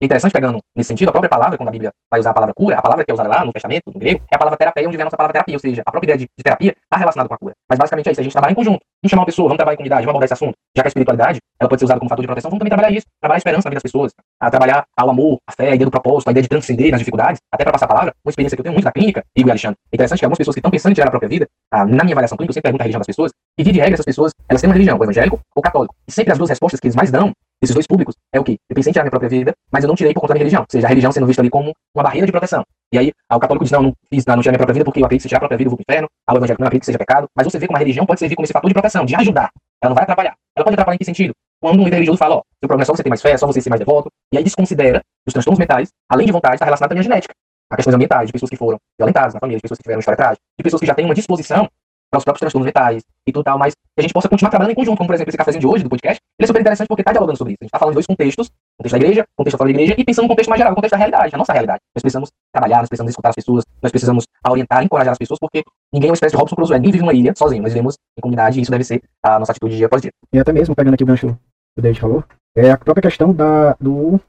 É 0.00 0.04
interessante 0.06 0.30
pegando 0.32 0.60
nesse 0.76 0.88
sentido, 0.88 1.08
a 1.08 1.12
própria 1.12 1.28
palavra, 1.28 1.56
quando 1.56 1.70
a 1.70 1.72
Bíblia 1.72 1.90
vai 2.08 2.20
usar 2.20 2.30
a 2.30 2.34
palavra 2.34 2.54
cura, 2.54 2.78
a 2.78 2.82
palavra 2.82 3.04
que 3.04 3.10
é 3.10 3.14
usada 3.14 3.28
lá 3.28 3.44
no 3.44 3.52
Testamento, 3.52 3.82
no 3.92 3.98
grego, 3.98 4.22
é 4.30 4.36
a 4.36 4.38
palavra 4.38 4.56
terapia, 4.56 4.86
onde 4.86 4.96
vem 4.96 5.02
a 5.02 5.06
nossa 5.06 5.16
palavra 5.16 5.32
terapia, 5.32 5.56
ou 5.56 5.58
seja, 5.58 5.82
a 5.84 5.90
própria 5.90 6.06
ideia 6.06 6.18
de, 6.18 6.24
de 6.24 6.44
terapia 6.44 6.70
está 6.70 6.96
relacionada 6.96 7.28
com 7.28 7.34
a 7.34 7.38
cura. 7.38 7.52
Mas 7.68 7.78
basicamente 7.80 8.08
é 8.08 8.12
isso, 8.12 8.20
a 8.20 8.22
gente 8.22 8.32
trabalha 8.32 8.52
em 8.52 8.54
conjunto. 8.54 8.78
Vamos 8.78 9.10
chamar 9.10 9.22
uma 9.22 9.26
pessoa, 9.26 9.48
vamos 9.48 9.58
trabalhar 9.58 9.74
em 9.74 9.76
comunidade, 9.78 10.02
vamos 10.02 10.10
abordar 10.10 10.24
esse 10.26 10.34
assunto. 10.34 10.54
Já 10.76 10.82
que 10.84 10.86
a 10.86 10.90
espiritualidade, 10.90 11.38
ela 11.58 11.68
pode 11.68 11.80
ser 11.80 11.84
usada 11.86 11.98
como 11.98 12.08
fator 12.08 12.22
de 12.22 12.28
proteção, 12.28 12.48
vamos 12.48 12.60
também 12.60 12.70
trabalhar 12.70 12.96
isso, 12.96 13.06
trabalhar 13.20 13.36
a 13.36 13.38
esperança 13.38 13.66
na 13.66 13.70
vida 13.70 13.80
das 13.82 13.90
pessoas, 13.90 14.12
a 14.38 14.50
trabalhar 14.50 14.84
ao 14.96 15.10
amor, 15.10 15.38
a 15.48 15.52
fé, 15.52 15.64
a 15.64 15.74
ideia 15.74 15.84
do 15.84 15.90
propósito, 15.90 16.28
a 16.28 16.30
ideia 16.30 16.42
de 16.42 16.48
transcender 16.48 16.90
nas 16.92 17.00
dificuldades, 17.00 17.40
até 17.50 17.64
para 17.64 17.72
passar 17.72 17.86
a 17.86 17.88
palavra, 17.88 18.14
uma 18.24 18.30
experiência 18.30 18.56
que 18.56 18.60
eu 18.60 18.64
tenho 18.64 18.74
muito 18.74 18.84
na 18.84 18.92
clínica, 18.92 19.24
Igor 19.34 19.48
e 19.48 19.50
Alexandre. 19.50 19.78
É 19.90 19.96
interessante 19.96 20.20
que 20.20 20.24
algumas 20.24 20.38
pessoas 20.38 20.54
que 20.54 20.60
estão 20.60 20.70
pensando 20.70 20.92
em 20.92 20.94
tirar 20.94 21.08
a 21.08 21.10
própria 21.10 21.28
vida, 21.28 21.48
ah, 21.72 21.84
na 21.84 22.04
minha 22.04 22.14
avaliação 22.14 22.38
clínica, 22.38 22.50
eu 22.50 22.54
sempre 22.54 22.68
pergunto 22.68 22.82
a 22.82 22.84
religião 22.84 23.00
das 23.00 23.06
pessoas, 23.06 23.32
e 23.58 23.64
via 23.64 23.72
de 23.72 23.80
regra 23.80 23.94
essas 23.94 24.06
pessoas, 24.06 24.32
elas 24.48 24.60
têm 24.60 24.70
uma 24.70 24.74
religião, 24.74 24.96
ou 24.96 25.02
evangélico 25.02 25.40
ou 25.56 25.62
católico. 25.62 25.92
E 26.06 26.12
sempre 26.12 26.30
as 26.30 26.38
duas 26.38 26.48
respostas 26.50 26.78
que 26.78 26.86
eles 26.86 26.94
mais 26.94 27.10
dão 27.10 27.32
esses 27.60 27.74
dois 27.74 27.86
públicos 27.86 28.14
é 28.32 28.38
o 28.38 28.44
que? 28.44 28.52
Eu 28.68 28.74
pensei 28.74 28.90
em 28.90 28.92
tirar 28.92 29.04
minha 29.04 29.10
própria 29.10 29.28
vida, 29.28 29.52
mas 29.70 29.82
eu 29.82 29.88
não 29.88 29.96
tirei 29.96 30.14
por 30.14 30.20
conta 30.20 30.32
da 30.32 30.34
minha 30.34 30.44
religião. 30.44 30.62
Ou 30.62 30.66
seja, 30.70 30.86
a 30.86 30.88
religião 30.88 31.10
sendo 31.10 31.26
vista 31.26 31.42
ali 31.42 31.50
como 31.50 31.72
uma 31.94 32.02
barreira 32.04 32.26
de 32.26 32.32
proteção. 32.32 32.64
E 32.92 32.98
aí, 32.98 33.12
o 33.30 33.40
católico 33.40 33.64
diz, 33.64 33.72
não, 33.72 33.82
não 33.82 33.94
fiz, 34.08 34.24
não, 34.24 34.36
não 34.36 34.42
tirei 34.42 34.52
minha 34.52 34.58
própria 34.58 34.74
vida 34.74 34.84
porque 34.84 35.00
eu 35.00 35.04
acredito 35.04 35.22
que 35.22 35.22
se 35.24 35.28
tirar 35.28 35.38
a 35.38 35.40
própria 35.40 35.58
vida 35.58 35.68
eu 35.68 35.70
vou 35.70 35.76
pro 35.76 35.84
inferno. 35.92 36.08
O 36.30 36.36
evangélico 36.36 36.62
não 36.62 36.68
acredita 36.68 36.82
que 36.82 36.86
seja 36.86 36.98
pecado. 36.98 37.26
Mas 37.34 37.46
você 37.46 37.58
vê 37.58 37.66
como 37.66 37.76
a 37.76 37.80
religião 37.80 38.06
pode 38.06 38.20
servir 38.20 38.36
como 38.36 38.44
esse 38.44 38.52
fator 38.52 38.68
de 38.68 38.74
proteção, 38.74 39.04
de 39.04 39.14
ajudar. 39.16 39.50
Ela 39.82 39.90
não 39.90 39.94
vai 39.94 40.04
atrapalhar. 40.04 40.34
Ela 40.56 40.64
pode 40.64 40.74
atrapalhar 40.74 40.94
em 40.94 40.98
que 40.98 41.04
sentido? 41.04 41.34
Quando 41.60 41.80
um 41.80 41.84
líder 41.84 41.96
religioso 41.96 42.18
fala, 42.18 42.36
ó, 42.36 42.42
seu 42.60 42.68
problema 42.68 42.82
é 42.82 42.86
só 42.86 42.94
você 42.94 43.02
ter 43.02 43.08
mais 43.08 43.20
fé, 43.20 43.32
é 43.32 43.36
só 43.36 43.46
você 43.46 43.60
ser 43.60 43.70
mais 43.70 43.80
devoto. 43.80 44.08
E 44.32 44.38
aí 44.38 44.44
desconsidera 44.44 45.02
os 45.26 45.32
transtornos 45.32 45.58
mentais, 45.58 45.90
além 46.08 46.26
de 46.26 46.32
vontade, 46.32 46.54
está 46.54 46.64
relacionado 46.64 46.90
também 46.90 47.00
à 47.00 47.02
genética. 47.02 47.34
A 47.70 47.76
questões 47.76 47.94
ambientais, 47.94 48.28
de 48.28 48.32
pessoas 48.32 48.48
que 48.48 48.56
foram 48.56 48.78
violentadas 48.98 49.34
na 49.34 49.40
família, 49.40 49.58
de 49.58 49.62
pessoas 49.62 49.78
que 49.78 49.82
tiveram 49.82 49.98
história 49.98 50.16
trágica, 50.16 50.42
de 50.58 50.62
pessoas 50.62 50.80
que 50.80 50.86
já 50.86 50.94
têm 50.94 51.04
uma 51.04 51.14
disposição 51.14 51.68
para 52.10 52.18
os 52.18 52.24
próprios 52.24 52.40
transtornos 52.40 52.66
mentais 52.66 53.02
e 53.26 53.32
tudo 53.32 53.44
tal, 53.44 53.58
mas 53.58 53.74
que 53.74 54.00
a 54.00 54.02
gente 54.02 54.12
possa 54.12 54.28
continuar 54.28 54.50
trabalhando 54.50 54.72
em 54.72 54.74
conjunto, 54.76 54.96
como 54.96 55.06
por 55.06 55.14
exemplo 55.14 55.30
esse 55.30 55.36
cafezinho 55.36 55.60
de 55.60 55.66
hoje, 55.66 55.84
do 55.84 55.90
podcast, 55.90 56.20
ele 56.38 56.44
é 56.44 56.46
super 56.46 56.60
interessante 56.60 56.88
porque 56.88 57.02
está 57.02 57.12
dialogando 57.12 57.36
sobre 57.36 57.52
isso. 57.52 57.58
A 57.60 57.64
gente 57.64 57.68
está 57.68 57.78
falando 57.78 57.92
de 57.92 57.96
dois 57.96 58.06
contextos, 58.06 58.50
contexto 58.78 58.92
da 58.92 59.04
igreja, 59.04 59.24
contexto 59.36 59.58
fora 59.58 59.68
da 59.68 59.74
igreja, 59.74 59.94
e 59.98 60.04
pensando 60.04 60.24
no 60.24 60.28
contexto 60.28 60.48
mais 60.48 60.60
geral, 60.60 60.74
contexto 60.74 60.92
da 60.92 60.98
realidade, 60.98 61.34
a 61.34 61.38
nossa 61.38 61.52
realidade. 61.52 61.80
Nós 61.94 62.02
precisamos 62.02 62.30
trabalhar, 62.52 62.78
nós 62.78 62.88
precisamos 62.88 63.10
escutar 63.10 63.28
as 63.30 63.34
pessoas, 63.34 63.64
nós 63.82 63.90
precisamos 63.90 64.24
orientar, 64.48 64.82
encorajar 64.82 65.12
as 65.12 65.18
pessoas, 65.18 65.38
porque 65.38 65.62
ninguém 65.92 66.08
é 66.08 66.10
uma 66.10 66.14
espécie 66.14 66.34
de 66.34 66.38
Robson 66.38 66.56
Crusoe, 66.56 66.76
ninguém 66.76 66.92
vive 66.92 67.04
numa 67.04 67.12
ilha 67.12 67.34
sozinho, 67.36 67.62
nós 67.62 67.72
vivemos 67.72 67.96
em 68.16 68.20
comunidade 68.20 68.58
e 68.58 68.62
isso 68.62 68.70
deve 68.70 68.84
ser 68.84 69.02
a 69.22 69.38
nossa 69.38 69.52
atitude 69.52 69.76
dia 69.76 69.86
após 69.86 70.00
dia. 70.00 70.12
E 70.32 70.38
até 70.38 70.52
mesmo, 70.52 70.74
pegando 70.74 70.94
aqui 70.94 71.04
o 71.04 71.06
gancho 71.06 71.26
que 71.26 71.80
o 71.80 71.82
David 71.82 72.00
falou, 72.00 72.24
é 72.56 72.70
a 72.70 72.78
própria 72.78 73.02
questão 73.02 73.32
da, 73.32 73.74
do... 73.80 74.20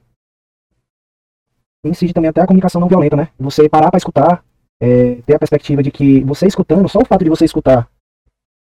incide 1.84 2.12
também 2.12 2.28
até 2.28 2.40
a 2.42 2.46
comunicação 2.46 2.80
não 2.80 2.88
violenta, 2.88 3.16
né? 3.16 3.28
Você 3.38 3.68
parar 3.68 3.90
para 3.90 3.98
escutar, 3.98 4.44
é, 4.80 5.16
ter 5.22 5.34
a 5.34 5.38
perspectiva 5.38 5.82
de 5.82 5.90
que 5.90 6.20
você 6.24 6.46
escutando, 6.46 6.88
só 6.88 7.00
o 7.00 7.04
fato 7.04 7.22
de 7.22 7.30
você 7.30 7.44
escutar 7.44 7.88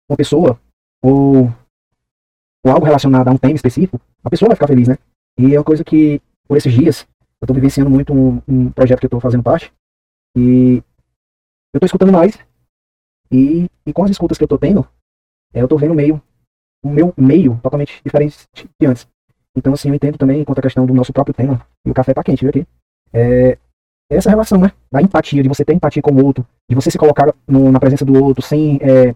uma 0.09 0.17
pessoa 0.17 0.59
ou, 1.01 1.45
ou 2.63 2.71
algo 2.71 2.85
relacionado 2.85 3.29
a 3.29 3.31
um 3.31 3.37
tema 3.37 3.55
específico, 3.55 4.01
a 4.23 4.29
pessoa 4.29 4.49
vai 4.49 4.55
ficar 4.55 4.67
feliz, 4.67 4.87
né? 4.87 4.97
E 5.37 5.55
é 5.55 5.57
uma 5.57 5.63
coisa 5.63 5.83
que, 5.83 6.21
por 6.47 6.57
esses 6.57 6.73
dias, 6.73 7.07
eu 7.41 7.45
estou 7.45 7.55
vivenciando 7.55 7.89
muito 7.89 8.13
um, 8.13 8.41
um, 8.47 8.71
projeto 8.71 8.99
que 8.99 9.05
eu 9.05 9.07
estou 9.07 9.21
fazendo 9.21 9.43
parte 9.43 9.71
e 10.35 10.83
eu 11.73 11.77
estou 11.77 11.85
escutando 11.85 12.11
mais 12.11 12.37
e, 13.31 13.69
e 13.85 13.93
com 13.93 14.03
as 14.03 14.11
escutas 14.11 14.37
que 14.37 14.43
eu 14.43 14.47
estou 14.47 14.59
tendo, 14.59 14.85
é, 15.53 15.61
eu 15.61 15.65
estou 15.65 15.77
vendo 15.77 15.93
meio, 15.93 16.21
o 16.83 16.89
meu 16.89 17.13
meio 17.15 17.57
totalmente 17.63 18.01
diferente 18.03 18.37
de 18.79 18.85
antes. 18.85 19.07
Então, 19.55 19.73
assim, 19.73 19.89
eu 19.89 19.95
entendo 19.95 20.17
também 20.17 20.43
quanto 20.43 20.59
à 20.59 20.61
questão 20.61 20.85
do 20.85 20.93
nosso 20.93 21.13
próprio 21.13 21.33
tema, 21.33 21.65
e 21.85 21.89
o 21.89 21.93
café 21.93 22.13
tá 22.13 22.23
quente, 22.23 22.41
viu 22.41 22.49
aqui? 22.49 22.67
É, 23.13 23.57
essa 24.17 24.29
relação, 24.29 24.59
né? 24.59 24.71
Da 24.91 25.01
empatia, 25.01 25.43
de 25.43 25.49
você 25.49 25.63
ter 25.63 25.73
empatia 25.73 26.01
com 26.01 26.11
o 26.11 26.25
outro, 26.25 26.45
de 26.69 26.75
você 26.75 26.89
se 26.89 26.97
colocar 26.97 27.33
no, 27.47 27.71
na 27.71 27.79
presença 27.79 28.03
do 28.03 28.23
outro 28.23 28.43
sem 28.43 28.79
é, 28.81 29.15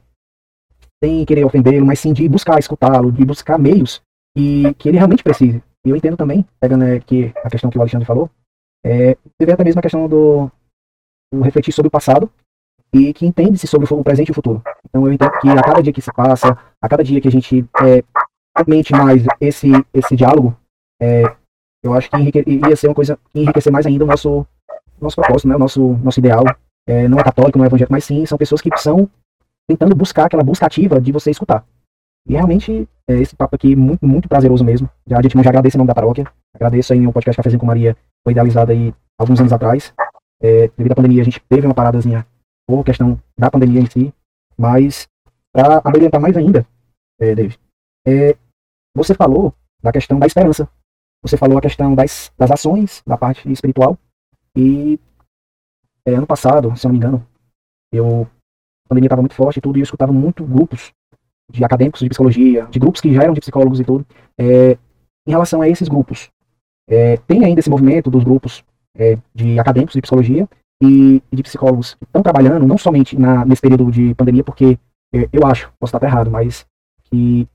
sem 1.04 1.26
querer 1.26 1.44
ofendê-lo, 1.44 1.86
mas 1.86 2.00
sim 2.00 2.14
de 2.14 2.30
buscar 2.30 2.58
escutá-lo, 2.60 3.12
de 3.12 3.26
buscar 3.26 3.60
meios 3.60 4.02
e 4.38 4.74
que 4.76 4.88
ele 4.88 4.98
realmente 4.98 5.24
precise. 5.24 5.62
E 5.86 5.90
eu 5.90 5.96
entendo 5.96 6.16
também, 6.16 6.46
pegando 6.62 6.86
aqui 6.86 7.34
a 7.44 7.50
questão 7.50 7.70
que 7.70 7.78
o 7.78 7.82
Alexandre 7.82 8.06
falou, 8.06 8.30
é, 8.86 9.18
teve 9.38 9.52
até 9.52 9.64
mesmo 9.64 9.80
a 9.80 9.82
questão 9.82 10.08
do, 10.08 10.50
do 11.34 11.42
refletir 11.42 11.74
sobre 11.74 11.88
o 11.88 11.92
passado 11.92 12.32
e 12.94 13.14
que 13.14 13.26
entende-se 13.26 13.68
sobre 13.68 13.92
o 13.92 14.04
presente 14.04 14.30
e 14.30 14.32
o 14.32 14.36
futuro. 14.36 14.62
Então 14.86 15.06
eu 15.06 15.12
entendo 15.12 15.32
que 15.42 15.50
a 15.50 15.62
cada 15.62 15.82
dia 15.82 15.92
que 15.92 16.02
se 16.02 16.14
passa, 16.14 16.58
a 16.82 16.88
cada 16.88 17.04
dia 17.04 17.20
que 17.20 17.28
a 17.28 17.32
gente 17.32 17.66
é, 17.82 18.04
aumente 18.56 18.94
mais 18.94 19.26
esse, 19.42 19.68
esse 19.94 20.16
diálogo, 20.16 20.56
é, 21.02 21.24
eu 21.84 21.94
acho 21.94 22.10
que 22.10 22.18
iria 22.48 22.76
ser 22.76 22.88
uma 22.88 22.96
coisa 22.96 23.20
que 23.34 23.42
enriquecer 23.42 23.74
mais 23.74 23.86
ainda 23.86 24.06
o 24.06 24.08
nosso, 24.08 24.48
nosso 25.04 25.16
propósito, 25.16 25.48
né? 25.48 25.56
o 25.56 25.60
nosso, 25.60 25.94
nosso 26.04 26.20
ideal. 26.20 26.44
É, 26.88 27.08
não 27.08 27.18
é 27.18 27.24
católico, 27.24 27.58
não 27.58 27.66
é 27.66 27.68
evangélico, 27.68 27.94
mas 27.94 28.04
sim, 28.04 28.26
são 28.26 28.38
pessoas 28.38 28.62
que 28.62 28.70
são 28.78 29.10
tentando 29.68 29.96
buscar 29.96 30.26
aquela 30.26 30.44
busca 30.44 30.66
ativa 30.66 31.00
de 31.00 31.12
você 31.12 31.32
escutar. 31.32 31.66
E 32.28 32.34
realmente, 32.34 32.88
é, 33.08 33.14
esse 33.16 33.36
papo 33.36 33.56
aqui 33.56 33.76
muito, 33.76 34.06
muito 34.06 34.28
prazeroso 34.28 34.64
mesmo. 34.64 34.90
Já, 35.08 35.20
de 35.20 35.28
antemão, 35.28 35.44
já 35.44 35.50
agradeço 35.50 35.78
em 35.78 35.80
nome 35.80 35.88
da 35.88 35.96
paróquia. 35.96 36.26
Agradeço 36.54 36.94
aí 36.94 37.06
o 37.06 37.12
podcast 37.12 37.38
Cafézinho 37.38 37.60
com 37.60 37.66
Maria, 37.66 37.98
foi 38.24 38.32
idealizado 38.32 38.72
aí 38.72 38.94
alguns 39.18 39.40
anos 39.40 39.52
atrás. 39.52 39.94
É, 40.42 40.70
devido 40.78 40.92
à 40.92 40.96
pandemia, 40.96 41.22
a 41.22 41.26
gente 41.26 41.42
teve 41.50 41.68
uma 41.68 41.74
paradazinha 41.74 42.26
por 42.68 42.84
questão 42.84 43.20
da 43.38 43.52
pandemia 43.52 43.82
em 43.82 43.90
si. 43.90 44.14
Mas, 44.58 45.08
para 45.52 45.82
abrilhantar 45.84 46.22
mais 46.22 46.38
ainda, 46.38 46.66
é, 47.20 47.36
David, 47.36 47.60
é, 48.06 48.36
você 48.96 49.14
falou 49.14 49.54
da 49.82 49.92
questão 49.92 50.20
da 50.20 50.28
esperança. 50.28 50.68
Você 51.24 51.38
falou 51.38 51.58
a 51.58 51.62
questão 51.62 51.96
das, 51.96 52.32
das 52.38 52.52
ações, 52.52 53.02
da 53.06 53.18
parte 53.18 53.50
espiritual. 53.52 53.98
E 54.56 55.00
é, 56.06 56.14
ano 56.14 56.28
passado, 56.28 56.76
se 56.76 56.86
eu 56.86 56.90
não 56.90 57.00
me 57.00 57.06
engano, 57.06 57.28
eu 57.92 58.28
a 58.86 58.90
pandemia 58.90 59.08
estava 59.08 59.22
muito 59.22 59.36
forte 59.36 59.58
e 59.58 59.62
tudo, 59.62 59.78
e 59.78 59.82
eu 59.82 59.84
escutava 59.84 60.12
muito 60.12 60.44
grupos 60.44 60.92
de 61.50 61.64
acadêmicos 61.64 62.02
de 62.02 62.10
psicologia, 62.10 62.66
de 62.66 62.80
grupos 62.80 63.02
que 63.02 63.14
já 63.14 63.24
eram 63.24 63.34
de 63.34 63.40
psicólogos 63.40 63.80
e 63.80 63.84
tudo, 63.84 64.06
é, 64.38 64.78
em 65.26 65.32
relação 65.32 65.62
a 65.62 65.70
esses 65.70 65.88
grupos. 65.88 66.30
É, 66.88 67.18
tem 67.18 67.46
ainda 67.46 67.60
esse 67.60 67.70
movimento 67.70 68.12
dos 68.12 68.24
grupos 68.24 68.64
é, 68.96 69.18
de 69.34 69.60
acadêmicos 69.60 69.94
de 69.94 70.02
psicologia 70.02 70.48
e, 70.82 71.22
de 71.32 71.44
psicólogos 71.44 71.96
que 71.96 72.04
estão 72.04 72.22
trabalhando, 72.22 72.68
não 72.68 72.78
somente 72.78 73.18
na, 73.18 73.46
nesse 73.46 73.62
período 73.62 73.90
de 73.90 74.14
pandemia, 74.16 74.44
porque 74.44 74.78
é, 75.14 75.30
eu 75.32 75.46
acho, 75.46 75.72
posso 75.80 75.96
estar 75.96 76.06
errado, 76.06 76.30
mas 76.30 76.66
que 77.06 77.48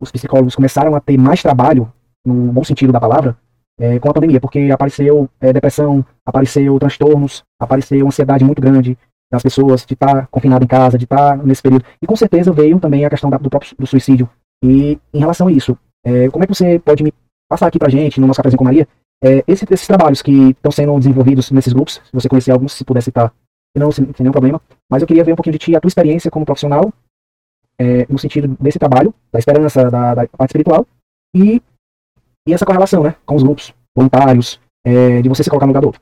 os 0.00 0.12
psicólogos 0.12 0.54
começaram 0.54 0.94
a 0.94 1.00
ter 1.00 1.18
mais 1.18 1.42
trabalho, 1.42 1.92
no 2.24 2.52
bom 2.52 2.62
sentido 2.62 2.92
da 2.92 3.00
palavra, 3.00 3.36
é, 3.78 3.98
com 3.98 4.10
a 4.10 4.14
pandemia, 4.14 4.40
porque 4.40 4.70
apareceu 4.70 5.28
é, 5.40 5.52
depressão, 5.52 6.04
apareceu 6.26 6.78
transtornos, 6.78 7.44
apareceu 7.60 8.06
ansiedade 8.06 8.44
muito 8.44 8.60
grande, 8.60 8.96
das 9.30 9.42
pessoas, 9.42 9.84
de 9.84 9.94
estar 9.94 10.22
tá 10.22 10.28
confinado 10.30 10.64
em 10.64 10.68
casa, 10.68 10.96
de 10.96 11.04
estar 11.04 11.36
tá 11.36 11.44
nesse 11.44 11.62
período. 11.62 11.84
E 12.00 12.06
com 12.06 12.16
certeza 12.16 12.52
veio 12.52 12.80
também 12.80 13.04
a 13.04 13.10
questão 13.10 13.28
da, 13.28 13.36
do 13.36 13.50
próprio 13.50 13.74
do 13.78 13.86
suicídio. 13.86 14.28
E 14.62 14.98
em 15.12 15.18
relação 15.18 15.48
a 15.48 15.52
isso, 15.52 15.76
é, 16.04 16.28
como 16.30 16.44
é 16.44 16.46
que 16.46 16.54
você 16.54 16.78
pode 16.78 17.02
me 17.02 17.12
passar 17.48 17.66
aqui 17.66 17.78
pra 17.78 17.88
gente, 17.88 18.20
no 18.20 18.26
nosso 18.26 18.38
Cafézinho 18.38 18.58
com 18.58 18.64
Maria, 18.64 18.88
é, 19.22 19.42
esse, 19.46 19.66
esses 19.70 19.86
trabalhos 19.86 20.22
que 20.22 20.50
estão 20.50 20.70
sendo 20.70 20.96
desenvolvidos 20.98 21.50
nesses 21.50 21.72
grupos, 21.72 21.94
se 21.94 22.12
você 22.12 22.28
conhecer 22.28 22.52
alguns, 22.52 22.72
se 22.72 22.84
puder 22.84 23.02
citar, 23.02 23.32
não, 23.76 23.90
sem 23.92 24.06
nenhum 24.18 24.32
problema, 24.32 24.60
mas 24.90 25.02
eu 25.02 25.08
queria 25.08 25.24
ver 25.24 25.32
um 25.32 25.36
pouquinho 25.36 25.52
de 25.52 25.58
ti, 25.58 25.76
a 25.76 25.80
tua 25.80 25.88
experiência 25.88 26.30
como 26.30 26.46
profissional, 26.46 26.92
é, 27.78 28.06
no 28.08 28.18
sentido 28.18 28.56
desse 28.60 28.78
trabalho, 28.78 29.14
da 29.32 29.38
esperança, 29.38 29.90
da, 29.90 30.14
da 30.14 30.28
parte 30.28 30.50
espiritual, 30.50 30.86
e, 31.34 31.62
e 32.48 32.54
essa 32.54 32.64
correlação 32.64 33.02
né, 33.02 33.14
com 33.26 33.36
os 33.36 33.42
grupos 33.42 33.74
voluntários, 33.94 34.58
é, 34.84 35.20
de 35.20 35.28
você 35.28 35.44
se 35.44 35.50
colocar 35.50 35.66
no 35.66 35.70
lugar 35.70 35.80
do 35.80 35.86
outro. 35.88 36.00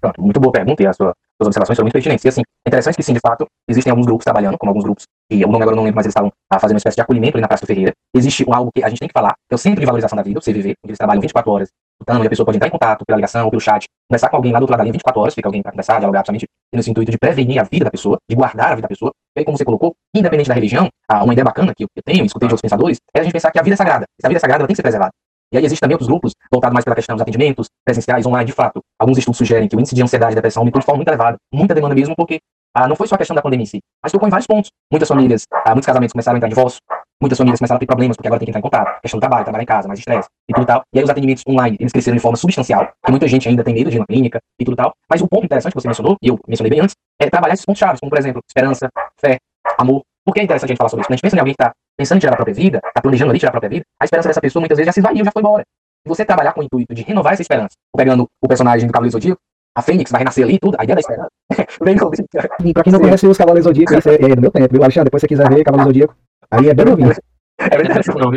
Pronto, 0.00 0.22
muito 0.22 0.40
boa 0.40 0.52
pergunta 0.52 0.82
e 0.82 0.86
a 0.86 0.92
sua 0.92 1.14
suas 1.36 1.48
observações 1.48 1.76
foram 1.76 1.84
muito 1.84 1.92
pertinentes. 1.92 2.24
E 2.24 2.28
assim, 2.28 2.40
é 2.40 2.68
interessante 2.68 2.96
que 2.96 3.02
sim, 3.02 3.12
de 3.12 3.20
fato, 3.20 3.46
existem 3.68 3.90
alguns 3.90 4.06
grupos 4.06 4.24
trabalhando, 4.24 4.56
como 4.56 4.70
alguns 4.70 4.84
grupos, 4.84 5.04
e 5.30 5.44
o 5.44 5.48
nome 5.48 5.62
agora 5.62 5.76
não 5.76 5.84
lembro, 5.84 5.96
mas 5.96 6.06
eles 6.06 6.12
estavam 6.12 6.32
ah, 6.50 6.58
fazendo 6.58 6.76
uma 6.76 6.78
espécie 6.78 6.96
de 6.96 7.02
acolhimento 7.02 7.36
ali 7.36 7.42
na 7.42 7.48
Praça 7.48 7.64
do 7.64 7.66
Ferreira. 7.66 7.92
Existe 8.14 8.44
algo 8.50 8.70
que 8.74 8.82
a 8.82 8.88
gente 8.88 8.98
tem 8.98 9.08
que 9.08 9.12
falar, 9.12 9.34
que 9.34 9.52
é 9.52 9.54
o 9.54 9.58
Centro 9.58 9.80
de 9.80 9.86
Valorização 9.86 10.16
da 10.16 10.22
Vida, 10.22 10.38
o 10.38 10.42
CVV, 10.42 10.74
onde 10.82 10.90
eles 10.90 10.98
trabalham 10.98 11.20
24 11.20 11.52
horas, 11.52 11.68
lutando, 12.00 12.24
e 12.24 12.26
a 12.26 12.30
pessoa 12.30 12.46
pode 12.46 12.56
entrar 12.56 12.68
em 12.68 12.70
contato 12.70 13.04
pela 13.04 13.16
ligação 13.16 13.44
ou 13.44 13.50
pelo 13.50 13.60
chat, 13.60 13.86
conversar 14.08 14.30
com 14.30 14.36
alguém 14.36 14.52
lá 14.52 14.58
do 14.58 14.62
outro 14.62 14.72
lado 14.72 14.78
da 14.78 14.84
linha 14.84 14.92
24 14.92 15.20
horas, 15.20 15.34
fica 15.34 15.48
alguém 15.48 15.62
para 15.62 15.72
conversar, 15.72 15.98
dialogar, 15.98 16.24
somente 16.24 16.46
nesse 16.74 16.90
intuito 16.90 17.10
de 17.10 17.18
prevenir 17.18 17.58
a 17.58 17.64
vida 17.64 17.84
da 17.84 17.90
pessoa, 17.90 18.16
de 18.28 18.34
guardar 18.34 18.72
a 18.72 18.74
vida 18.76 18.82
da 18.82 18.88
pessoa. 18.88 19.12
E 19.36 19.40
aí, 19.40 19.44
como 19.44 19.58
você 19.58 19.64
colocou, 19.64 19.94
independente 20.14 20.48
da 20.48 20.54
religião, 20.54 20.88
ah, 21.08 21.22
uma 21.22 21.32
ideia 21.34 21.44
bacana 21.44 21.74
que 21.76 21.84
eu 21.84 21.88
tenho, 22.04 22.24
escutei 22.24 22.48
de 22.48 22.54
outros 22.54 22.62
pensadores, 22.62 22.98
é 23.14 23.20
a 23.20 23.22
gente 23.22 23.32
pensar 23.32 23.50
que 23.50 23.58
a 23.58 23.62
vida 23.62 23.74
é 23.74 23.76
sagrada. 23.76 24.06
Se 24.18 24.26
a 24.26 24.28
vida 24.28 24.38
é 24.38 24.40
sagrada, 24.40 24.62
ela 24.62 24.66
tem 24.66 24.74
que 24.74 24.78
ser 24.78 24.82
preservada. 24.82 25.12
E 25.52 25.56
aí 25.56 25.64
existem 25.64 25.80
também 25.80 25.94
outros 25.94 26.08
grupos 26.08 26.32
voltados 26.50 26.74
mais 26.74 26.84
pela 26.84 26.96
questão 26.96 27.14
dos 27.14 27.22
atendimentos 27.22 27.68
presenciais, 27.84 28.26
online, 28.26 28.46
de 28.46 28.52
fato. 28.52 28.80
Alguns 28.98 29.18
estudos 29.18 29.38
sugerem 29.38 29.68
que 29.68 29.76
o 29.76 29.80
índice 29.80 29.94
de 29.94 30.02
ansiedade 30.02 30.32
e 30.32 30.34
depressão 30.34 30.62
aumentou 30.62 30.80
de 30.80 30.86
forma 30.86 30.98
muito 30.98 31.08
elevada, 31.08 31.36
muita 31.52 31.74
demanda 31.74 31.94
mesmo, 31.94 32.14
porque 32.16 32.40
ah, 32.74 32.86
não 32.86 32.94
foi 32.94 33.06
só 33.06 33.14
a 33.14 33.18
questão 33.18 33.34
da 33.34 33.40
pandemia 33.40 33.62
em 33.62 33.66
si, 33.66 33.78
mas 34.02 34.12
tocou 34.12 34.28
em 34.28 34.30
vários 34.30 34.46
pontos. 34.46 34.70
Muitas 34.92 35.08
famílias, 35.08 35.44
ah, 35.64 35.70
muitos 35.70 35.86
casamentos 35.86 36.12
começaram 36.12 36.36
a 36.36 36.38
entrar 36.38 36.48
em 36.48 36.50
divórcio, 36.50 36.78
muitas 37.20 37.38
famílias 37.38 37.58
começaram 37.58 37.76
a 37.76 37.80
ter 37.80 37.86
problemas, 37.86 38.16
porque 38.16 38.28
agora 38.28 38.38
tem 38.38 38.46
que 38.46 38.50
entrar 38.50 38.58
em 38.58 38.62
contato, 38.62 39.00
questão 39.00 39.18
do 39.18 39.22
trabalho, 39.22 39.44
trabalhar 39.44 39.62
em 39.62 39.66
casa, 39.66 39.88
mais 39.88 39.98
estresse 39.98 40.28
e 40.48 40.52
tudo 40.52 40.66
tal. 40.66 40.82
E 40.92 40.98
aí 40.98 41.04
os 41.04 41.10
atendimentos 41.10 41.42
online, 41.48 41.76
eles 41.80 41.92
cresceram 41.92 42.16
de 42.16 42.22
forma 42.22 42.36
substancial, 42.36 42.92
que 43.02 43.10
muita 43.10 43.26
gente 43.26 43.48
ainda 43.48 43.64
tem 43.64 43.72
medo 43.72 43.88
de 43.88 43.96
ir 43.96 44.00
na 44.00 44.06
clínica 44.06 44.40
e 44.60 44.64
tudo 44.64 44.76
tal. 44.76 44.92
Mas 45.08 45.22
o 45.22 45.28
ponto 45.28 45.44
interessante 45.44 45.72
que 45.72 45.80
você 45.80 45.88
mencionou, 45.88 46.16
e 46.20 46.28
eu 46.28 46.38
mencionei 46.46 46.70
bem 46.70 46.80
antes, 46.80 46.94
é 47.18 47.30
trabalhar 47.30 47.54
esses 47.54 47.64
pontos 47.64 47.78
chaves, 47.78 47.98
como 47.98 48.10
por 48.10 48.18
exemplo, 48.18 48.42
esperança, 48.46 48.90
fé, 49.18 49.38
amor. 49.78 50.02
Por 50.24 50.34
que 50.34 50.40
é 50.40 50.44
interessante 50.44 50.70
a 50.70 50.72
gente 50.72 50.78
falar 50.78 50.90
sobre 50.90 51.02
isso? 51.02 51.08
Quando 51.08 51.14
a 51.14 51.16
gente 51.16 51.22
pensa 51.22 51.36
em 51.36 51.38
alguém 51.38 51.54
que 51.54 51.62
está 51.62 51.72
pensando 51.96 52.18
em 52.18 52.20
tirar 52.20 52.32
a 52.32 52.36
própria 52.36 52.54
vida, 52.54 52.80
está 52.84 53.00
planejando 53.00 53.30
ali 53.30 53.38
tirar 53.38 53.50
a 53.50 53.52
própria 53.52 53.70
vida, 53.70 53.84
a 54.00 54.04
esperança 54.04 54.28
dessa 54.28 54.40
pessoa 54.40 54.60
muitas 54.60 54.76
vezes 54.76 54.86
já 54.86 54.92
se 54.92 55.00
esvaiu, 55.00 55.24
já 55.24 55.32
foi 55.32 55.42
embora 55.42 55.64
você 56.06 56.24
trabalhar 56.24 56.52
com 56.52 56.60
o 56.60 56.62
intuito 56.62 56.94
de 56.94 57.02
renovar 57.02 57.32
essa 57.32 57.42
esperança, 57.42 57.74
pegando 57.96 58.28
o 58.40 58.48
personagem 58.48 58.86
do 58.86 58.92
Cavaleiro 58.92 59.12
Zodíaco, 59.12 59.40
a 59.74 59.82
Fênix 59.82 60.10
vai 60.10 60.20
renascer 60.20 60.44
ali 60.44 60.54
e 60.54 60.58
tudo, 60.58 60.76
a 60.78 60.84
ideia 60.84 60.94
da 60.94 61.00
esperança. 61.00 61.30
e 62.64 62.72
pra 62.72 62.82
quem 62.82 62.92
não 62.92 63.00
conhece 63.00 63.26
os 63.26 63.36
Cavaleiros 63.36 63.64
Zodíacos, 63.64 63.98
isso 63.98 64.08
é, 64.08 64.14
é, 64.14 64.34
do 64.34 64.40
meu 64.40 64.50
tempo, 64.50 64.72
viu, 64.72 64.82
Alexandre? 64.82 65.06
Depois 65.06 65.20
você 65.20 65.28
quiser 65.28 65.48
ver 65.48 65.64
Cavaleiro 65.64 65.90
Zodíaco, 65.90 66.14
aí 66.50 66.68
é 66.68 66.74
bem 66.74 66.86
novinho. 66.86 67.12
É 67.58 67.74
verdade, 67.74 68.06
não, 68.08 68.30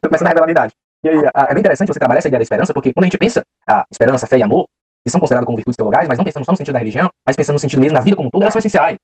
Tô 0.00 0.08
começando 0.08 0.26
a 0.26 0.30
revelar 0.30 0.48
a 0.48 0.50
idade. 0.50 0.72
E 1.04 1.08
aí, 1.08 1.16
é 1.16 1.54
bem 1.54 1.60
interessante 1.60 1.86
você 1.86 2.00
trabalhar 2.00 2.18
essa 2.18 2.26
ideia 2.26 2.40
da 2.40 2.42
esperança, 2.42 2.74
porque 2.74 2.92
quando 2.92 3.04
a 3.04 3.06
gente 3.06 3.16
pensa 3.16 3.42
a 3.64 3.84
esperança, 3.88 4.26
fé 4.26 4.38
e 4.38 4.42
amor, 4.42 4.66
que 5.04 5.10
são 5.10 5.20
considerados 5.20 5.46
como 5.46 5.56
virtudes 5.56 5.76
teologais, 5.76 6.08
mas 6.08 6.18
não 6.18 6.24
pensando 6.24 6.44
só 6.44 6.50
no 6.50 6.58
sentido 6.58 6.72
da 6.72 6.80
religião, 6.80 7.08
mas 7.24 7.36
pensando 7.36 7.54
no 7.54 7.60
sentido 7.60 7.80
mesmo 7.80 7.96
da 7.96 8.02
vida 8.02 8.16
como 8.16 8.26
um 8.26 8.30
todo, 8.30 8.42
elas 8.42 8.52
são 8.52 8.58
essenciais. 8.58 8.96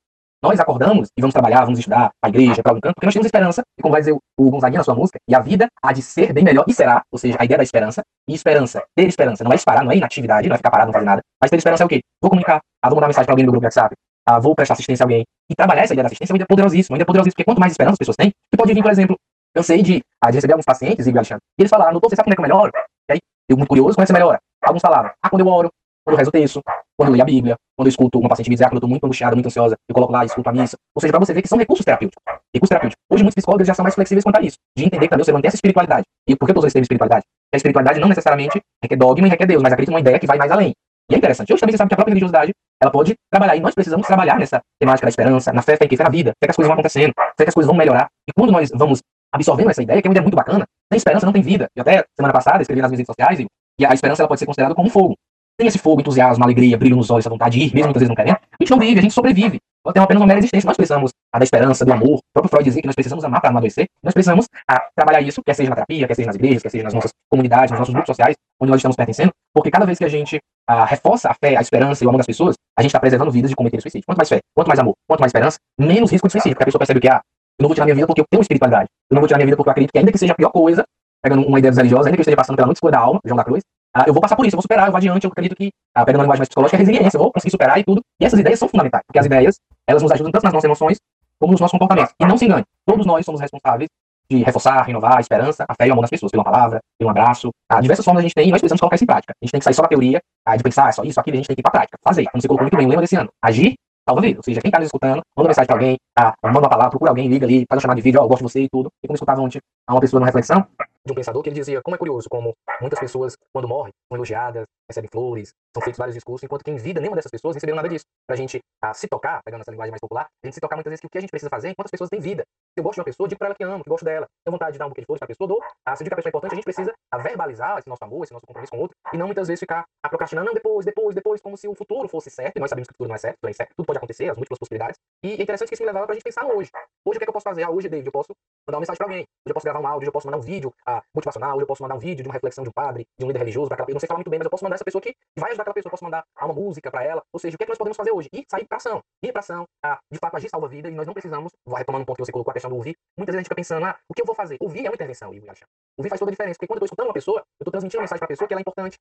Nós 0.43 0.59
acordamos 0.59 1.07
e 1.17 1.21
vamos 1.21 1.33
trabalhar, 1.33 1.63
vamos 1.63 1.79
estudar, 1.79 2.11
a 2.21 2.27
igreja, 2.27 2.61
para 2.61 2.73
algum 2.73 2.81
canto, 2.81 2.95
porque 2.95 3.07
nós 3.07 3.13
temos 3.13 3.25
esperança, 3.25 3.61
e 3.79 3.81
como 3.81 3.93
vai 3.93 4.01
dizer 4.01 4.11
o, 4.11 4.51
Gonzaguinha 4.51 4.79
na 4.79 4.83
sua 4.83 4.93
música, 4.93 5.17
e 5.25 5.33
a 5.33 5.39
vida 5.39 5.67
há 5.81 5.93
de 5.93 6.01
ser 6.01 6.33
bem 6.33 6.43
melhor, 6.43 6.65
e 6.67 6.73
será, 6.73 7.01
ou 7.09 7.17
seja, 7.17 7.37
a 7.39 7.45
ideia 7.45 7.57
da 7.57 7.63
esperança, 7.63 8.03
e 8.27 8.33
esperança, 8.33 8.83
ter 8.93 9.07
esperança, 9.07 9.41
não 9.41 9.53
é 9.53 9.55
disparar, 9.55 9.85
não 9.85 9.91
é 9.93 9.95
inatividade, 9.95 10.49
não 10.49 10.55
é 10.55 10.57
ficar 10.57 10.69
parado, 10.69 10.87
não 10.87 10.93
fazer 10.93 11.05
nada, 11.05 11.21
mas 11.41 11.49
ter 11.49 11.55
esperança 11.55 11.83
é 11.83 11.85
o 11.85 11.87
quê? 11.87 12.01
Vou 12.21 12.29
comunicar, 12.29 12.59
ah, 12.81 12.89
vou 12.89 12.97
mandar 12.97 13.07
mensagem 13.07 13.25
para 13.25 13.31
alguém 13.31 13.45
no 13.45 13.53
grupo 13.53 13.65
WhatsApp, 13.65 13.95
ah, 14.27 14.37
vou 14.37 14.53
prestar 14.53 14.73
assistência 14.73 15.03
a 15.03 15.05
alguém, 15.05 15.23
e 15.49 15.55
trabalhar 15.55 15.83
essa 15.83 15.93
ideia 15.93 16.03
da 16.03 16.07
assistência 16.07 16.33
é 16.33 16.33
uma 16.33 16.37
ideia 16.39 16.47
poderosíssima, 16.47 16.93
uma 16.93 16.97
ideia 16.97 17.05
poderosíssima, 17.05 17.35
porque 17.35 17.45
quanto 17.45 17.59
mais 17.61 17.71
esperança 17.71 17.93
as 17.93 17.99
pessoas 17.99 18.17
têm, 18.17 18.31
que 18.51 18.57
pode 18.57 18.73
vir, 18.73 18.83
por 18.83 18.91
exemplo, 18.91 19.15
eu 19.55 19.63
sei 19.63 19.81
de, 19.81 20.03
ah, 20.19 20.29
de 20.29 20.35
receber 20.35 20.53
alguns 20.53 20.65
pacientes, 20.65 21.07
e 21.07 21.09
Alexandre, 21.09 21.41
e 21.57 21.61
eles 21.61 21.69
falaram, 21.69 21.93
doutor, 21.93 22.09
você 22.09 22.17
sabe 22.17 22.25
como 22.25 22.33
é 22.33 22.35
que 22.35 22.41
eu 22.41 22.43
melhoro? 22.43 22.71
E 23.09 23.13
aí, 23.13 23.19
eu 23.47 23.55
muito 23.55 23.69
curioso, 23.69 23.95
como 23.95 24.03
é 24.03 24.05
que 24.05 24.07
você 24.07 24.13
melhora? 24.13 24.39
Alguns 24.61 24.81
falaram, 24.81 25.09
ah, 25.21 25.29
quando 25.29 25.41
eu 25.41 25.47
oro, 25.47 25.71
quando 26.03 26.15
eu 26.15 26.17
rezo 26.17 26.29
o 26.29 26.31
texto, 26.31 26.61
quando 26.97 27.09
eu 27.09 27.13
leio 27.13 27.23
a 27.23 27.25
Bíblia, 27.25 27.55
quando 27.75 27.87
eu 27.87 27.89
escuto 27.89 28.19
uma 28.19 28.29
paciente 28.29 28.49
me 28.49 28.55
dizer, 28.55 28.65
ah, 28.65 28.69
eu 28.71 28.75
estou 28.75 28.89
muito 28.89 29.03
angustiada, 29.03 29.35
muito 29.35 29.47
ansiosa, 29.47 29.75
eu 29.87 29.93
coloco 29.93 30.11
lá 30.11 30.23
e 30.23 30.27
escuto 30.27 30.49
a 30.49 30.51
missa. 30.51 30.77
Ou 30.95 31.01
seja, 31.01 31.11
para 31.11 31.19
você 31.19 31.33
ver 31.33 31.41
que 31.41 31.47
são 31.47 31.57
recursos 31.57 31.85
terapêuticos. 31.85 32.21
Recursos 32.53 32.69
terapêuticos. 32.69 33.03
Hoje 33.09 33.23
muitos 33.23 33.35
psicólogos 33.35 33.67
já 33.67 33.73
são 33.73 33.83
mais 33.83 33.95
flexíveis 33.95 34.23
quanto 34.23 34.37
a 34.37 34.41
isso, 34.41 34.57
de 34.77 34.85
entender 34.85 35.05
que 35.05 35.09
também 35.09 35.23
você 35.23 35.31
mantém 35.31 35.47
essa 35.47 35.57
espiritualidade. 35.57 36.03
E 36.27 36.35
por 36.35 36.45
que 36.45 36.51
eu 36.51 36.53
estou 36.53 36.59
usando 36.59 36.67
esse 36.67 36.73
termo 36.73 36.83
espiritualidade? 36.83 37.23
Porque 37.23 37.55
a 37.55 37.57
espiritualidade 37.57 37.99
não 37.99 38.09
necessariamente 38.09 38.61
requer 38.81 38.95
dogma 38.95 39.27
e 39.27 39.29
requer 39.29 39.45
Deus, 39.45 39.63
mas 39.63 39.73
acredita 39.73 39.91
numa 39.91 40.01
ideia 40.01 40.19
que 40.19 40.27
vai 40.27 40.37
mais 40.37 40.51
além. 40.51 40.73
E 41.09 41.15
é 41.15 41.17
interessante. 41.17 41.53
Hoje 41.53 41.59
também 41.59 41.73
você 41.73 41.77
sabe 41.77 41.89
que 41.89 41.93
a 41.93 41.97
própria 41.97 42.11
religiosidade, 42.11 42.51
ela 42.81 42.91
pode 42.91 43.15
trabalhar, 43.31 43.55
e 43.55 43.59
nós 43.59 43.73
precisamos 43.73 44.05
trabalhar 44.07 44.39
nessa 44.39 44.61
temática 44.79 45.05
da 45.05 45.09
esperança, 45.09 45.53
na 45.53 45.61
fé, 45.61 45.77
fé 45.77 45.87
que 45.87 45.97
fé 45.97 46.03
na 46.03 46.09
vida, 46.09 46.31
fé 46.31 46.47
que 46.47 46.51
as 46.51 46.55
coisas 46.55 46.67
vão 46.67 46.73
acontecendo, 46.73 47.13
fé 47.37 47.43
que 47.43 47.49
as 47.49 47.53
coisas 47.53 47.67
vão 47.67 47.77
melhorar. 47.77 48.07
E 48.27 48.33
quando 48.33 48.51
nós 48.51 48.69
vamos 48.73 48.99
absorvendo 49.31 49.71
essa 49.71 49.81
ideia, 49.81 50.01
que 50.01 50.07
é 50.07 50.09
uma 50.09 50.13
ideia 50.13 50.23
muito 50.23 50.35
bacana, 50.35 50.65
sem 50.91 50.97
esperança 50.97 51.25
não 51.25 51.33
tem 51.33 51.41
vida. 51.41 51.67
E 51.75 51.81
até 51.81 52.03
semana 52.15 52.33
passada 52.33 52.61
escrevi 52.61 52.81
nas 52.81 52.91
minhas 52.91 52.99
redes 52.99 53.07
sociais, 53.07 53.39
e, 53.79 53.85
a 53.85 53.93
esperança 53.93 54.21
ela 54.21 54.27
pode 54.27 54.39
ser 54.39 54.45
considerada 54.45 54.75
como 54.75 54.89
fogo 54.89 55.15
tem 55.57 55.67
esse 55.67 55.77
fogo, 55.77 56.01
entusiasmo, 56.01 56.43
alegria, 56.43 56.77
brilho 56.77 56.95
nos 56.95 57.09
olhos, 57.09 57.23
essa 57.23 57.29
vontade 57.29 57.57
de 57.57 57.65
ir, 57.65 57.73
mesmo 57.73 57.87
muitas 57.87 58.01
vezes 58.01 58.09
não 58.09 58.15
querendo, 58.15 58.35
a 58.35 58.63
gente 58.63 58.71
não 58.71 58.79
vive, 58.79 58.99
a 58.99 59.01
gente 59.01 59.13
sobrevive. 59.13 59.59
Nós 59.85 59.93
temos 59.93 60.05
apenas 60.05 60.21
uma 60.21 60.27
mera 60.27 60.39
existência. 60.39 60.65
Nós 60.65 60.77
precisamos 60.77 61.11
a 61.31 61.39
da 61.39 61.43
esperança, 61.43 61.83
do 61.83 61.91
amor. 61.91 62.15
O 62.15 62.21
próprio 62.33 62.49
Freud 62.49 62.63
dizia 62.63 62.81
que 62.81 62.87
nós 62.87 62.95
precisamos 62.95 63.23
amar 63.25 63.41
para 63.41 63.51
não 63.51 63.57
adoecer. 63.57 63.87
Nós 64.01 64.13
precisamos 64.13 64.47
a, 64.67 64.79
trabalhar 64.95 65.21
isso, 65.21 65.43
quer 65.43 65.53
seja 65.53 65.69
na 65.69 65.75
terapia, 65.75 66.07
quer 66.07 66.15
seja 66.15 66.27
nas 66.27 66.35
igrejas, 66.35 66.63
quer 66.63 66.69
seja 66.69 66.83
nas 66.85 66.93
nossas 66.93 67.11
comunidades, 67.29 67.71
nos 67.71 67.79
nossos 67.79 67.93
grupos 67.93 68.07
sociais, 68.07 68.35
onde 68.61 68.71
nós 68.71 68.79
estamos 68.79 68.95
pertencendo, 68.95 69.31
porque 69.53 69.69
cada 69.69 69.85
vez 69.85 69.97
que 69.97 70.05
a 70.05 70.07
gente 70.07 70.39
a, 70.67 70.85
reforça 70.85 71.29
a 71.29 71.33
fé, 71.33 71.57
a 71.57 71.61
esperança 71.61 72.03
e 72.03 72.07
o 72.07 72.09
amor 72.09 72.19
das 72.19 72.27
pessoas, 72.27 72.55
a 72.77 72.81
gente 72.81 72.89
está 72.89 72.99
preservando 72.99 73.29
vidas 73.29 73.49
de 73.49 73.55
cometer 73.55 73.81
suicídio. 73.81 74.05
Quanto 74.05 74.17
mais 74.19 74.29
fé, 74.29 74.39
quanto 74.55 74.67
mais 74.67 74.79
amor, 74.79 74.93
quanto 75.05 75.19
mais 75.19 75.31
esperança, 75.31 75.57
menos 75.77 76.09
risco 76.11 76.27
de 76.27 76.31
suicídio, 76.31 76.55
porque 76.55 76.63
a 76.63 76.67
pessoa 76.67 76.79
percebe 76.79 77.01
que, 77.01 77.09
ah, 77.09 77.21
eu 77.59 77.63
não 77.63 77.67
vou 77.69 77.75
tirar 77.75 77.85
minha 77.85 77.95
vida 77.95 78.07
porque 78.07 78.21
eu 78.21 78.25
tenho 78.29 78.41
espiritualidade. 78.41 78.87
Eu 79.11 79.15
não 79.15 79.21
vou 79.21 79.27
tirar 79.27 79.37
minha 79.37 79.47
vida 79.47 79.57
porque 79.57 79.69
eu 79.69 79.71
acredito 79.71 79.91
que 79.91 79.97
ainda 79.97 80.11
que 80.11 80.17
seja 80.17 80.31
a 80.31 80.35
pior 80.35 80.49
coisa, 80.49 80.85
pegando 81.21 81.45
uma 81.45 81.59
ideia 81.59 81.71
dos 81.71 81.77
religiosos, 81.77 82.05
ainda 82.07 82.15
que 82.15 82.21
eu 82.21 82.23
esteja 82.23 82.37
passando 82.37 82.55
pela 82.55 82.67
noite 82.67 82.77
escura 82.77 82.93
da 82.93 82.99
alma, 82.99 83.19
João 83.25 83.37
da 83.37 83.43
Cruz, 83.43 83.61
ah, 83.93 84.05
eu 84.07 84.13
vou 84.13 84.21
passar 84.21 84.35
por 84.35 84.45
isso, 84.45 84.55
eu 84.55 84.57
vou 84.57 84.63
superar, 84.63 84.87
eu 84.87 84.91
vou 84.91 84.97
adiante, 84.97 85.25
eu 85.25 85.31
acredito 85.31 85.55
que, 85.55 85.71
ah, 85.93 86.03
pegando 86.03 86.21
uma 86.21 86.23
linguagem 86.23 86.39
mais 86.39 86.49
psicológica, 86.49 86.77
é 86.77 86.79
resiliência, 86.79 87.17
eu 87.17 87.21
vou 87.21 87.31
conseguir 87.31 87.51
superar 87.51 87.79
e 87.79 87.83
tudo. 87.83 88.01
E 88.19 88.25
essas 88.25 88.39
ideias 88.39 88.59
são 88.59 88.67
fundamentais, 88.67 89.03
porque 89.05 89.19
as 89.19 89.25
ideias, 89.25 89.59
elas 89.87 90.01
nos 90.01 90.11
ajudam 90.11 90.31
tanto 90.31 90.43
nas 90.43 90.53
nossas 90.53 90.65
emoções, 90.65 90.97
como 91.39 91.51
nos 91.51 91.61
nossos 91.61 91.71
comportamentos. 91.71 92.13
E 92.19 92.25
não 92.25 92.37
se 92.37 92.45
engane, 92.45 92.63
todos 92.85 93.05
nós 93.05 93.25
somos 93.25 93.39
responsáveis 93.39 93.89
de 94.29 94.43
reforçar, 94.43 94.81
renovar 94.83 95.17
a 95.17 95.19
esperança, 95.19 95.65
a 95.67 95.75
fé 95.75 95.85
e 95.85 95.89
o 95.89 95.93
amor 95.93 96.01
das 96.01 96.09
pessoas, 96.09 96.31
pela 96.31 96.43
palavra, 96.43 96.79
pelo 96.97 97.09
um 97.09 97.11
abraço. 97.11 97.51
Ah, 97.69 97.81
diversas 97.81 98.03
formas 98.03 98.21
a 98.21 98.23
gente 98.23 98.33
tem 98.33 98.47
e 98.47 98.51
nós 98.51 98.61
precisamos 98.61 98.79
colocar 98.79 98.95
isso 98.95 99.03
em 99.03 99.07
prática. 99.07 99.33
A 99.39 99.45
gente 99.45 99.51
tem 99.51 99.59
que 99.59 99.63
sair 99.63 99.73
só 99.73 99.81
da 99.81 99.87
teoria, 99.87 100.21
ah, 100.45 100.55
de 100.55 100.63
pensar, 100.63 100.87
ah, 100.87 100.91
só 100.91 101.03
isso, 101.03 101.19
aquilo, 101.19 101.35
a 101.35 101.37
gente 101.37 101.47
tem 101.47 101.55
que 101.55 101.61
ir 101.61 101.63
pra 101.63 101.71
prática, 101.71 101.97
fazer. 102.03 102.25
Como 102.31 102.41
você 102.41 102.47
colocou 102.47 102.63
muito 102.63 102.77
bem, 102.77 102.87
lembra 102.87 103.01
desse 103.01 103.15
ano. 103.15 103.29
Agir 103.41 103.75
salva 104.07 104.21
vida. 104.21 104.39
Ou 104.39 104.43
seja, 104.43 104.61
quem 104.61 104.69
está 104.69 104.79
nos 104.79 104.87
escutando, 104.87 105.21
manda 105.35 105.49
mensagem 105.49 105.67
pra 105.67 105.75
alguém, 105.75 105.97
ah, 106.17 106.33
manda 106.43 106.59
uma 106.59 106.69
palavra, 106.69 106.89
procura 106.89 107.11
alguém, 107.11 107.27
liga 107.27 107.45
ali, 107.45 107.65
faz 107.67 107.77
uma 107.77 107.81
chamada 107.81 107.97
de 107.97 108.03
vídeo, 108.03 108.19
ó, 108.19 108.25
oh, 108.25 108.27
gosto 108.27 108.45
de 108.45 108.51
você 108.51 108.61
e 108.63 108.69
tudo. 108.69 108.89
E 109.03 109.07
como 109.07 109.13
eu 109.13 109.15
escutava 109.15 109.41
ontem 109.41 109.59
a 109.87 109.93
uma 109.93 110.01
pessoa 110.01 110.19
numa 110.19 110.27
reflexão, 110.27 110.65
de 111.05 111.11
um 111.11 111.15
pensador 111.15 111.41
que 111.43 111.49
ele 111.49 111.55
dizia 111.55 111.81
como 111.81 111.95
é 111.95 111.97
curioso 111.97 112.27
como 112.29 112.55
muitas 112.79 112.99
pessoas, 112.99 113.35
quando 113.51 113.67
morrem, 113.67 113.93
são 114.07 114.15
elogiadas, 114.15 114.65
recebem 114.89 115.09
flores, 115.11 115.53
são 115.73 115.81
feitos 115.81 115.97
vários 115.97 116.13
discursos, 116.13 116.43
enquanto 116.43 116.63
que 116.63 116.71
em 116.71 116.77
vida 116.77 116.99
nenhuma 116.99 117.15
dessas 117.15 117.31
pessoas 117.31 117.55
receberam 117.55 117.77
nada 117.77 117.89
disso. 117.89 118.05
Pra 118.27 118.35
gente 118.35 118.61
se 118.93 119.07
tocar, 119.07 119.41
pegando 119.43 119.61
essa 119.61 119.71
linguagem 119.71 119.91
mais 119.91 120.01
popular, 120.01 120.27
a 120.43 120.47
gente 120.47 120.53
se 120.53 120.61
tocar 120.61 120.75
muitas 120.75 120.91
vezes 120.91 121.01
que 121.01 121.07
o 121.07 121.09
que 121.09 121.17
a 121.17 121.21
gente 121.21 121.31
precisa 121.31 121.49
fazer 121.49 121.69
enquanto 121.69 121.87
as 121.87 121.91
pessoas 121.91 122.09
têm 122.09 122.19
vida. 122.19 122.43
Se 122.73 122.79
eu 122.79 122.83
gosto 122.83 122.95
de 122.95 122.99
uma 123.01 123.05
pessoa, 123.05 123.27
digo 123.27 123.39
pra 123.39 123.47
ela 123.47 123.55
que 123.55 123.63
amo, 123.63 123.83
que 123.83 123.89
gosto 123.89 124.05
dela, 124.05 124.27
tenho 124.43 124.51
vontade 124.51 124.73
de 124.73 124.79
dar 124.79 124.85
um 124.85 124.89
buquê 124.89 125.01
de 125.01 125.05
flores 125.05 125.19
pra 125.19 125.27
pessoa, 125.27 125.47
dou. 125.47 125.61
Ah, 125.85 125.95
se 125.95 126.03
eu 126.03 126.05
digo 126.05 126.09
que 126.09 126.13
a 126.13 126.17
pessoa 126.17 126.29
é 126.29 126.31
importante, 126.31 126.53
a 126.53 126.55
gente 126.55 126.63
precisa 126.63 126.93
verbalizar 127.21 127.77
esse 127.77 127.87
nosso 127.87 128.03
amor, 128.03 128.23
esse 128.23 128.33
nosso 128.33 128.45
compromisso 128.45 128.71
com 128.71 128.77
o 128.77 128.81
outro, 128.81 128.97
e 129.13 129.17
não 129.17 129.27
muitas 129.27 129.47
vezes 129.47 129.59
ficar 129.59 129.85
ah, 130.03 130.09
procrastinando, 130.09 130.47
não, 130.47 130.53
depois, 130.53 130.85
depois, 130.85 131.15
depois, 131.15 131.41
como 131.41 131.57
se 131.57 131.67
o 131.67 131.75
futuro 131.75 132.07
fosse 132.07 132.29
certo, 132.29 132.57
e 132.57 132.59
nós 132.59 132.69
sabemos 132.69 132.87
que 132.87 132.93
o 132.93 132.95
futuro 132.95 133.09
não 133.09 133.15
é 133.15 133.19
certo, 133.19 133.37
tudo, 133.39 133.47
é 133.47 133.51
incerto, 133.51 133.73
tudo 133.75 133.85
pode 133.85 133.97
acontecer, 133.97 134.29
as 134.29 134.35
múltiplas 134.35 134.59
possibilidades. 134.59 134.99
E 135.23 135.33
é 135.33 135.41
interessante 135.41 135.69
que 135.69 135.75
isso 135.75 135.83
me 135.83 135.87
levava 135.87 136.05
pra 136.05 136.15
gente 136.15 136.23
pensar 136.23 136.45
hoje. 136.45 136.69
Hoje 137.05 137.17
o 137.17 137.19
que, 137.19 137.23
é 137.23 137.25
que 137.25 137.29
eu 137.29 137.33
posso 137.33 137.43
fazer? 137.43 137.63
Ah, 137.63 137.69
hoje, 137.69 137.89
David, 137.89 138.07
eu 138.07 138.11
posso 138.11 138.29
mandar 138.67 138.77
uma 138.77 138.81
mensagem 138.81 138.97
pra 138.97 139.05
alguém, 139.05 139.21
hoje 139.21 139.49
eu 139.49 139.53
posso 139.53 139.65
gravar 139.65 139.79
um 139.79 139.87
áudio, 139.87 139.99
hoje 139.99 140.09
eu 140.09 140.13
posso 140.13 140.27
mandar 140.27 140.37
um 140.37 140.41
vídeo 140.41 140.73
ah, 140.87 141.03
motivacional, 141.13 141.55
hoje 141.55 141.63
eu 141.63 141.67
posso 141.67 141.83
mandar 141.83 141.95
um 141.95 141.99
vídeo 141.99 142.23
de 142.23 142.29
uma 142.29 142.33
reflexão 142.33 142.63
de 142.63 142.69
um 142.69 142.73
padre, 142.73 143.05
de 143.17 143.25
um 143.25 143.27
líder 143.27 143.39
religioso, 143.39 143.67
pra 143.67 143.75
aquela... 143.75 143.89
eu 143.89 143.93
não 143.93 143.99
sei 143.99 144.07
falar 144.07 144.17
muito 144.17 144.29
bem, 144.29 144.39
mas 144.39 144.45
eu 144.45 144.51
posso 144.51 144.63
mandar 144.63 144.75
essa 144.75 144.85
pessoa 144.85 145.01
que 145.01 145.15
vai 145.37 145.51
ajudar 145.51 145.62
aquela 145.63 145.73
pessoa, 145.73 145.91
posso 145.91 146.03
mandar 146.03 146.23
uma 146.41 146.53
música 146.53 146.91
para 146.91 147.03
ela. 147.03 147.23
Ou 147.31 147.39
seja, 147.39 147.55
o 147.55 147.57
que, 147.57 147.63
é 147.63 147.65
que 147.65 147.71
nós 147.71 147.77
podemos 147.77 147.97
fazer 147.97 148.11
hoje? 148.11 148.29
Ir 148.31 148.45
sair 148.49 148.65
para 148.65 148.77
ação. 148.77 149.01
Ir 149.23 149.31
para 149.31 149.39
ação, 149.39 149.65
a, 149.83 149.99
de 150.11 150.19
fato, 150.19 150.37
agir 150.37 150.49
salva 150.49 150.67
vida 150.67 150.89
e 150.89 150.91
nós 150.91 151.07
não 151.07 151.13
precisamos, 151.13 151.51
vou 151.65 151.77
retomando 151.77 152.03
um 152.03 152.05
ponto 152.05 152.17
que 152.17 152.25
você 152.25 152.31
colocou, 152.31 152.51
a 152.51 152.53
questão 152.53 152.69
do 152.69 152.77
ouvir. 152.77 152.95
Muitas 153.17 153.33
vezes 153.33 153.39
a 153.39 153.41
gente 153.41 153.45
fica 153.45 153.55
pensando, 153.55 153.85
ah, 153.85 153.97
o 154.07 154.13
que 154.13 154.21
eu 154.21 154.25
vou 154.25 154.35
fazer? 154.35 154.57
Ouvir 154.59 154.85
é 154.85 154.89
uma 154.89 154.95
intervenção, 154.95 155.33
Igor 155.33 155.53
Ouvir 155.97 156.09
faz 156.09 156.19
toda 156.19 156.29
a 156.29 156.33
diferença, 156.33 156.55
porque 156.55 156.67
quando 156.67 156.77
eu 156.77 156.85
estou 156.85 156.93
escutando 156.93 157.07
uma 157.07 157.13
pessoa, 157.13 157.39
eu 157.39 157.63
estou 157.63 157.71
transmitindo 157.71 157.99
uma 157.99 158.03
mensagem 158.03 158.19
para 158.19 158.25
a 158.25 158.33
pessoa 158.33 158.47
que 158.47 158.53
ela 158.53 158.59
é 158.59 158.63
importante, 158.63 158.99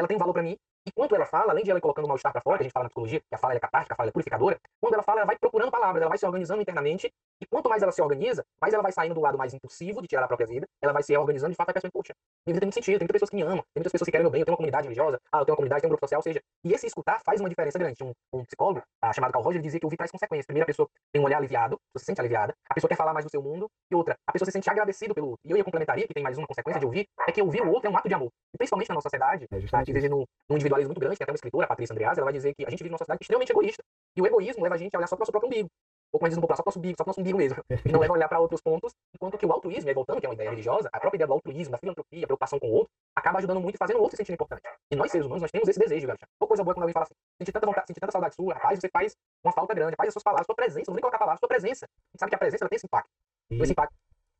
ela 0.00 0.08
tem 0.08 0.18
valor 0.18 0.32
para 0.32 0.42
mim, 0.42 0.56
e 0.84 0.90
quanto 0.90 1.14
ela 1.14 1.24
fala, 1.26 1.52
além 1.52 1.62
de 1.62 1.70
ela 1.70 1.78
ir 1.78 1.80
colocando 1.80 2.06
o 2.06 2.08
mal-estar 2.08 2.32
para 2.32 2.40
fora, 2.42 2.58
que 2.58 2.62
a 2.62 2.64
gente 2.64 2.72
fala 2.72 2.84
na 2.84 2.88
psicologia, 2.88 3.20
que 3.20 3.34
a 3.34 3.38
fala 3.38 3.54
é 3.54 3.60
catártica, 3.60 3.94
a 3.94 3.96
fala 3.96 4.08
é 4.08 4.12
purificadora, 4.12 4.58
quando 4.80 4.94
ela 4.94 5.02
fala, 5.02 5.20
ela 5.20 5.26
vai 5.26 5.38
procurando 5.38 5.70
palavras, 5.70 6.02
ela 6.02 6.08
vai 6.08 6.18
se 6.18 6.26
organizando 6.26 6.60
internamente, 6.60 7.12
e 7.40 7.46
quanto 7.46 7.68
mais 7.68 7.82
ela 7.82 7.92
se 7.92 8.02
organiza, 8.02 8.44
mais 8.60 8.74
ela 8.74 8.82
vai 8.82 8.90
saindo 8.90 9.14
do 9.14 9.20
lado 9.20 9.38
mais 9.38 9.54
impulsivo 9.54 10.02
de 10.02 10.08
tirar 10.08 10.24
a 10.24 10.28
própria 10.28 10.46
vida, 10.46 10.66
ela 10.82 10.92
vai 10.92 11.02
se 11.02 11.16
organizando, 11.16 11.52
de 11.52 11.56
fato, 11.56 11.68
vai 11.68 11.74
pensando, 11.74 11.92
poxa, 11.92 12.12
minha 12.44 12.54
vida 12.54 12.60
tem 12.60 12.66
muito 12.66 12.74
sentido, 12.74 12.98
tem 12.98 13.04
muitas 13.04 13.14
pessoas 13.14 13.30
que 13.30 13.36
me 13.36 13.42
amam, 13.42 13.62
tem 13.62 13.78
muitas 13.78 13.92
pessoas 13.92 14.06
que 14.06 14.10
querem 14.10 14.24
meu 14.24 14.30
bem, 14.30 14.40
eu 14.40 14.44
tenho 14.44 14.52
uma 14.52 14.56
comunidade 14.56 14.84
religiosa, 14.84 15.20
ah, 15.30 15.38
eu 15.38 15.44
tenho 15.44 15.52
uma 15.52 15.56
comunidade, 15.56 15.80
tenho 15.82 15.90
um 15.90 15.94
grupo 15.94 16.04
social, 16.04 16.18
ou 16.18 16.22
seja, 16.22 16.40
e 16.64 16.72
esse 16.72 16.86
escutar 16.86 17.20
faz 17.24 17.38
uma 17.40 17.48
diferença 17.48 17.78
grande. 17.78 18.02
Um, 18.02 18.12
um 18.32 18.44
psicólogo, 18.44 18.82
ah, 19.00 19.12
chamado 19.12 19.32
Carl 19.32 19.44
Roger, 19.44 19.62
dizia 19.62 19.78
que 19.78 19.86
ouvir 19.86 19.96
traz 19.96 20.10
consequências. 20.10 20.46
Primeiro, 20.46 20.64
a 20.64 20.66
pessoa 20.66 20.88
tem 21.12 21.22
um 21.22 21.24
olhar 21.24 21.38
aliviado, 21.38 21.78
você 21.94 22.00
se 22.00 22.06
sente 22.06 22.20
aliviada, 22.20 22.54
a 22.68 22.74
pessoa 22.74 22.88
quer 22.88 22.96
falar 22.96 23.12
mais 23.12 23.24
do 23.24 23.30
seu 23.30 23.40
mundo, 23.40 23.70
e 23.90 23.94
outra, 23.94 24.16
a 24.26 24.32
pessoa 24.32 24.46
se 24.46 24.52
sente 24.52 24.68
agradecido 24.68 25.14
pelo 25.14 25.30
outro. 25.30 25.40
E 25.44 25.52
eu 25.52 25.56
ia 25.56 25.62
complementaria, 25.62 26.06
que 26.08 26.14
tem 26.14 26.22
mais 26.22 26.36
uma 26.36 26.46
consequência 26.46 26.80
de 26.80 26.86
ouvir, 26.86 27.06
é 27.28 27.30
que 27.30 27.40
ouvir 27.40 27.62
o 27.62 27.70
outro 27.70 27.88
é 27.88 27.92
um 27.92 27.96
ato 27.96 28.08
de 28.08 28.14
amor. 28.14 28.30
E 28.52 28.58
principalmente 28.58 28.88
na 28.88 28.96
nossa 28.96 29.08
sociedade, 29.08 29.46
é 29.50 29.58
a 29.82 29.84
gente 29.84 29.94
vive 29.94 30.08
num, 30.08 30.24
num 30.48 30.56
individualismo 30.56 30.90
muito 30.90 31.00
grande, 31.00 31.16
tem 31.16 31.24
até 31.24 31.32
uma 31.32 31.36
escritora, 31.36 31.64
a 31.64 31.68
Patrícia 31.68 31.92
Andreas, 31.92 32.16
ela 32.18 32.24
vai 32.24 32.32
dizer 32.32 32.54
que 32.54 32.64
a 32.66 32.70
gente 32.70 32.78
vive 32.78 32.90
numa 32.90 32.98
sociedade 32.98 33.18
extremamente 33.22 33.50
egoísta. 33.50 33.82
E 34.16 34.22
o 34.22 34.26
egoísmo 34.26 34.62
leva 34.62 34.74
a 34.74 34.78
gente 34.78 34.94
a 34.94 34.98
olhar 34.98 35.06
só 35.06 35.16
para 35.16 35.22
o 35.22 35.24
nosso 35.24 35.32
próprio 35.32 35.48
umbigo. 35.48 35.68
Ou 36.12 36.20
como 36.20 36.28
diz 36.28 36.36
no 36.36 36.42
popular, 36.42 36.56
só 36.56 36.62
para 36.62 36.68
o 36.68 36.72
nosso 36.72 36.78
umbigo, 36.78 36.96
só 36.98 37.04
para 37.04 37.08
o 37.08 37.12
nosso 37.12 37.20
umbigo 37.20 37.38
mesmo. 37.38 37.56
E 37.88 37.90
não 37.90 38.00
leva 38.00 38.12
a 38.12 38.16
olhar 38.16 38.28
para 38.28 38.38
outros 38.38 38.60
pontos, 38.60 38.92
enquanto 39.14 39.38
que 39.38 39.46
o 39.46 39.52
altruísmo, 39.52 39.90
e 39.90 39.94
voltando, 39.94 40.20
que 40.20 40.26
é 40.26 40.28
uma 40.28 40.34
ideia 40.34 40.50
religiosa, 40.50 40.90
a 40.92 41.00
própria 41.00 41.16
ideia 41.16 41.26
do 41.26 41.32
altruísmo, 41.32 41.72
da 41.72 41.78
filantropia, 41.78 42.24
a 42.24 42.26
preocupação 42.26 42.58
com 42.58 42.68
o 42.68 42.72
outro, 42.72 42.92
acaba 43.16 43.38
ajudando 43.38 43.60
muito 43.60 43.76
e 43.76 43.78
fazendo 43.78 43.96
o 43.96 44.02
outro 44.02 44.16
se 44.16 44.18
sentir 44.18 44.34
importante. 44.34 44.60
E 44.90 44.96
nós, 44.96 45.10
seres 45.10 45.26
humanos, 45.26 45.40
nós 45.40 45.50
temos 45.50 45.68
esse 45.68 45.80
desejo, 45.80 46.06
galera. 46.06 46.28
Uma 46.38 46.46
coisa 46.46 46.62
boa 46.62 46.74
quando 46.74 46.82
alguém 46.82 46.92
fala 46.92 47.04
assim, 47.04 47.14
sentir 47.40 47.52
tanta 47.52 47.66
vontade, 47.66 47.86
sentir 47.86 48.00
tanta 48.00 48.12
saudade 48.12 48.34
sua, 48.34 48.54
rapaz, 48.54 48.78
você 48.78 48.88
faz 48.92 49.16
uma 49.42 49.52
falta 49.52 49.74
grande, 49.74 49.96
faz 49.96 50.08
as 50.08 50.12
suas 50.12 50.22
palavras, 50.22 50.44
sua 50.44 50.54
presença, 50.54 50.90
não 50.90 50.92
vou 50.92 50.96
nem 50.96 51.00
colocar 51.00 51.18
palavras, 51.18 51.40
sua 51.40 51.48
presença. 51.48 51.86
A 51.86 52.12
gente 52.12 52.20
sabe 52.20 52.30
que 52.30 52.36
a 52.36 52.38
presença 52.38 52.64
ela 52.64 52.68
tem 52.68 52.76
esse 52.76 52.86
impacto. 52.86 53.10
Esse 53.50 53.72
impacto. 53.72 53.94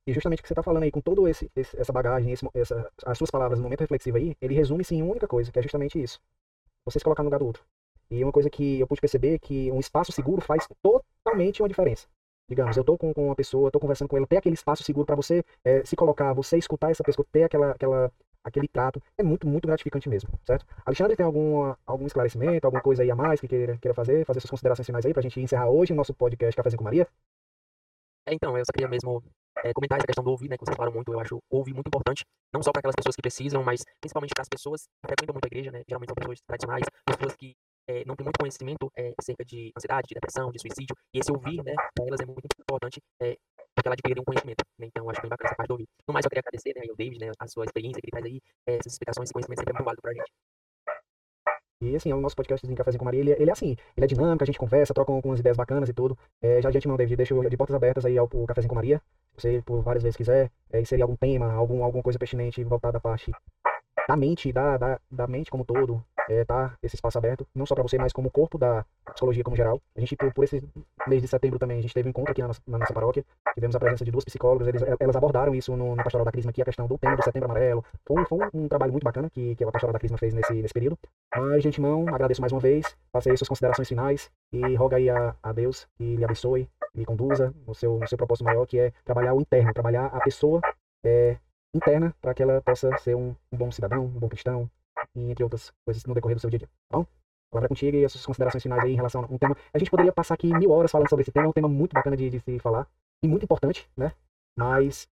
E 0.06 0.12
justamente 0.12 0.40
o 0.40 0.42
que 0.42 0.48
você 0.48 0.54
está 0.54 0.62
falando 0.62 0.82
aí, 0.84 0.90
com 0.90 1.00
toda 1.00 1.28
esse, 1.30 1.50
esse- 1.56 1.78
essa 1.78 1.92
bagagem, 1.92 2.32
esse 2.32 2.46
essa, 2.54 2.90
as 3.04 3.18
suas 3.18 3.30
palavras 3.30 3.58
no 3.58 3.64
momento 3.64 3.80
reflexivo 3.80 4.16
aí, 4.18 4.36
ele 4.40 4.54
resume-se 4.54 4.94
em 4.94 5.02
uma 5.02 5.12
única 5.12 5.28
coisa, 5.28 5.50
que 5.52 5.58
é 5.58 5.62
justamente 5.62 6.02
isso. 6.02 6.20
Você 6.84 6.98
se 6.98 7.04
colocar 7.04 7.22
no 7.22 7.28
lugar 7.28 7.38
do 7.38 7.46
outro. 7.46 7.64
E 8.10 8.22
uma 8.22 8.32
coisa 8.32 8.50
que 8.50 8.80
eu 8.80 8.86
pude 8.86 9.00
perceber 9.00 9.34
é 9.34 9.38
que 9.38 9.70
um 9.72 9.80
espaço 9.80 10.12
seguro 10.12 10.42
faz 10.42 10.66
totalmente 10.82 11.62
uma 11.62 11.68
diferença. 11.68 12.06
Digamos, 12.48 12.76
eu 12.76 12.84
tô 12.84 12.98
com, 12.98 13.14
com 13.14 13.26
uma 13.26 13.34
pessoa, 13.36 13.70
tô 13.70 13.80
conversando 13.80 14.08
com 14.08 14.16
ela, 14.16 14.26
ter 14.26 14.36
aquele 14.36 14.54
espaço 14.54 14.82
seguro 14.84 15.06
para 15.06 15.16
você 15.16 15.42
eh, 15.64 15.82
se 15.84 15.96
colocar, 15.96 16.32
você 16.34 16.58
escutar 16.58 16.90
essa 16.90 17.02
pessoa, 17.02 17.24
ter 17.32 17.44
aquela, 17.44 17.70
aquela, 17.70 18.12
aquele 18.44 18.68
trato, 18.68 19.00
é 19.16 19.22
muito, 19.22 19.46
muito 19.48 19.66
gratificante 19.66 20.08
mesmo, 20.08 20.28
certo? 20.44 20.66
Alexandre, 20.84 21.16
tem 21.16 21.24
alguma, 21.24 21.78
algum 21.86 22.06
esclarecimento, 22.06 22.66
alguma 22.66 22.82
coisa 22.82 23.02
aí 23.02 23.10
a 23.10 23.16
mais 23.16 23.40
que 23.40 23.48
queira, 23.48 23.78
queira 23.78 23.94
fazer, 23.94 24.26
fazer 24.26 24.40
suas 24.40 24.50
considerações 24.50 24.84
finais 24.86 25.06
aí 25.06 25.12
pra 25.14 25.22
gente 25.22 25.40
encerrar 25.40 25.70
hoje 25.70 25.92
o 25.92 25.96
nosso 25.96 26.12
podcast 26.12 26.54
Cafézinho 26.56 26.78
com 26.78 26.84
Maria? 26.84 27.08
É, 28.26 28.34
então, 28.34 28.56
eu 28.56 28.64
só 28.64 28.72
queria 28.72 28.88
mesmo 28.88 29.22
é, 29.64 29.72
comentar 29.72 29.98
essa 29.98 30.06
questão 30.06 30.22
do 30.24 30.30
ouvir, 30.30 30.48
né, 30.48 30.56
que 30.56 30.64
vocês 30.64 30.76
falaram 30.76 30.94
muito, 30.94 31.12
eu 31.12 31.20
acho 31.20 31.38
ouvir 31.50 31.74
muito 31.74 31.88
importante, 31.88 32.24
não 32.52 32.62
só 32.62 32.70
para 32.70 32.80
aquelas 32.80 32.94
pessoas 32.94 33.16
que 33.16 33.22
precisam, 33.22 33.62
mas 33.62 33.82
principalmente 34.00 34.32
para 34.34 34.42
as 34.42 34.48
pessoas 34.48 34.82
que 34.82 35.08
frequentam 35.08 35.34
muito 35.34 35.44
a 35.44 35.48
igreja, 35.48 35.70
né, 35.70 35.82
geralmente 35.88 36.10
são 36.10 36.14
pessoas 36.14 36.38
tradicionais, 36.46 36.86
pessoas 37.04 37.34
que 37.36 37.54
é, 37.88 38.04
não 38.04 38.14
têm 38.14 38.24
muito 38.24 38.38
conhecimento 38.38 38.88
é, 38.96 39.12
acerca 39.18 39.44
de 39.44 39.72
ansiedade, 39.76 40.06
de 40.08 40.14
depressão, 40.14 40.52
de 40.52 40.58
suicídio, 40.60 40.94
e 41.12 41.18
esse 41.18 41.32
ouvir, 41.32 41.62
né, 41.64 41.74
para 41.94 42.06
elas 42.06 42.20
é 42.20 42.26
muito 42.26 42.46
importante, 42.60 43.00
é, 43.20 43.36
porque 43.74 43.88
ela 43.88 43.94
adquirirem 43.94 44.22
um 44.22 44.24
conhecimento, 44.24 44.64
né, 44.78 44.86
então 44.86 45.10
acho 45.10 45.20
bem 45.20 45.30
bacana 45.30 45.48
essa 45.48 45.56
parte 45.56 45.68
do 45.68 45.74
ouvir. 45.74 45.88
No 46.06 46.14
mais, 46.14 46.24
eu 46.24 46.30
queria 46.30 46.42
agradecer, 46.46 46.72
né, 46.76 46.82
ao 46.88 46.96
David, 46.96 47.18
né, 47.18 47.32
a 47.38 47.48
sua 47.48 47.64
experiência 47.64 48.00
que 48.00 48.06
ele 48.06 48.12
traz 48.12 48.26
aí, 48.26 48.40
é, 48.68 48.76
essas 48.78 48.92
explicações, 48.92 49.26
esse 49.26 49.32
conhecimento 49.34 49.58
sempre 49.58 49.72
é 49.72 49.74
muito 49.74 49.84
válido 49.84 50.02
pra 50.02 50.14
gente. 50.14 50.30
E 51.82 51.96
assim, 51.96 52.12
o 52.12 52.20
nosso 52.20 52.36
podcast 52.36 52.66
de 52.66 52.74
Cafézinho 52.74 52.98
com 53.00 53.04
Maria, 53.04 53.20
ele, 53.20 53.32
é- 53.32 53.40
ele 53.42 53.50
é 53.50 53.52
assim, 53.52 53.76
ele 53.96 54.04
é 54.04 54.06
dinâmico, 54.06 54.44
a 54.44 54.46
gente 54.46 54.58
conversa, 54.58 54.94
troca 54.94 55.12
algumas 55.12 55.40
ideias 55.40 55.56
bacanas 55.56 55.88
e 55.88 55.92
tudo. 55.92 56.16
É, 56.40 56.62
já 56.62 56.70
de 56.70 56.78
antemão, 56.78 56.96
David, 56.96 57.16
deixo 57.16 57.48
de 57.48 57.56
portas 57.56 57.74
abertas 57.74 58.04
aí 58.04 58.16
ao 58.16 58.28
Cafézinho 58.28 58.68
com 58.68 58.74
Maria. 58.76 59.00
Se 59.36 59.42
você, 59.42 59.62
por 59.64 59.82
várias 59.82 60.02
vezes 60.02 60.16
quiser, 60.16 60.50
é, 60.72 60.80
inserir 60.80 61.02
algum 61.02 61.16
tema, 61.16 61.52
algum, 61.52 61.82
alguma 61.82 62.02
coisa 62.02 62.18
pertinente 62.18 62.62
voltada 62.62 62.98
à 62.98 63.00
parte 63.00 63.32
da 64.08 64.16
mente, 64.16 64.52
da, 64.52 64.76
da, 64.76 65.00
da 65.10 65.26
mente 65.26 65.50
como 65.50 65.64
todo, 65.64 66.02
é, 66.28 66.44
tá 66.44 66.74
esse 66.82 66.96
espaço 66.96 67.18
aberto, 67.18 67.46
não 67.54 67.66
só 67.66 67.74
para 67.74 67.82
você, 67.82 67.98
mas 67.98 68.12
como 68.12 68.30
corpo 68.30 68.58
da 68.58 68.84
psicologia 69.12 69.42
como 69.44 69.56
geral. 69.56 69.80
A 69.96 70.00
gente, 70.00 70.16
por, 70.16 70.32
por 70.32 70.44
esse 70.44 70.62
mês 71.06 71.22
de 71.22 71.28
setembro 71.28 71.58
também, 71.58 71.78
a 71.78 71.82
gente 71.82 71.94
teve 71.94 72.08
um 72.08 72.10
encontro 72.10 72.32
aqui 72.32 72.40
na 72.40 72.48
nossa, 72.48 72.60
na 72.66 72.78
nossa 72.78 72.92
paróquia, 72.92 73.24
tivemos 73.54 73.76
a 73.76 73.80
presença 73.80 74.04
de 74.04 74.10
duas 74.10 74.24
psicólogas, 74.24 74.68
eles, 74.68 74.82
elas 74.98 75.16
abordaram 75.16 75.54
isso 75.54 75.76
no, 75.76 75.96
no 75.96 76.02
Pastoral 76.02 76.24
da 76.24 76.32
Crisma 76.32 76.50
aqui, 76.50 76.62
a 76.62 76.64
questão 76.64 76.86
do 76.86 76.98
tema 76.98 77.16
do 77.16 77.24
setembro 77.24 77.50
amarelo. 77.50 77.84
Foi, 78.06 78.24
foi 78.24 78.38
um, 78.38 78.64
um 78.64 78.68
trabalho 78.68 78.92
muito 78.92 79.04
bacana 79.04 79.28
que, 79.30 79.54
que 79.56 79.64
a 79.64 79.70
Pastoral 79.70 79.92
da 79.92 79.98
Crisma 79.98 80.18
fez 80.18 80.34
nesse, 80.34 80.54
nesse 80.54 80.74
período. 80.74 80.98
Mas, 81.36 81.62
de 81.62 81.68
antemão, 81.68 82.06
agradeço 82.08 82.40
mais 82.40 82.52
uma 82.52 82.60
vez, 82.60 82.96
aí 83.14 83.36
suas 83.36 83.48
considerações 83.48 83.88
finais 83.88 84.30
e 84.52 84.74
roga 84.74 84.96
aí 84.96 85.08
a, 85.08 85.34
a 85.42 85.52
Deus 85.52 85.86
que 85.96 86.16
lhe 86.16 86.24
abençoe, 86.24 86.68
lhe 86.94 87.04
conduza 87.04 87.52
no 87.66 87.74
seu, 87.74 87.98
no 87.98 88.08
seu 88.08 88.18
propósito 88.18 88.44
maior, 88.44 88.66
que 88.66 88.78
é 88.78 88.92
trabalhar 89.04 89.34
o 89.34 89.40
interno, 89.40 89.72
trabalhar 89.72 90.06
a 90.06 90.20
pessoa 90.20 90.60
é, 91.04 91.36
interna 91.74 92.14
para 92.20 92.34
que 92.34 92.42
ela 92.42 92.60
possa 92.60 92.96
ser 92.98 93.14
um, 93.14 93.34
bom 93.52 93.70
cidadão, 93.70 94.04
um 94.04 94.18
bom 94.18 94.28
cristão, 94.28 94.70
e 95.14 95.30
entre 95.30 95.42
outras 95.42 95.72
coisas 95.84 96.04
no 96.04 96.14
decorrer 96.14 96.36
do 96.36 96.40
seu 96.40 96.50
dia 96.50 96.58
a 96.58 96.60
dia. 96.60 96.68
Tá 96.88 96.98
bom? 96.98 97.06
Palavra 97.50 97.68
contigo 97.68 97.96
e 97.96 98.04
as 98.04 98.12
suas 98.12 98.24
considerações 98.24 98.62
finais 98.62 98.82
aí 98.82 98.92
em 98.92 98.96
relação 98.96 99.22
a 99.22 99.26
um 99.32 99.38
tema. 99.38 99.56
A 99.74 99.78
gente 99.78 99.90
poderia 99.90 100.12
passar 100.12 100.34
aqui 100.34 100.52
mil 100.54 100.70
horas 100.70 100.90
falando 100.90 101.08
sobre 101.08 101.22
esse 101.22 101.32
tema, 101.32 101.46
é 101.46 101.48
um 101.48 101.52
tema 101.52 101.68
muito 101.68 101.92
bacana 101.92 102.16
de, 102.16 102.30
de 102.30 102.40
se 102.40 102.58
falar 102.58 102.86
e 103.22 103.28
muito 103.28 103.44
importante, 103.44 103.88
né? 103.96 104.12
Mas 104.56 105.06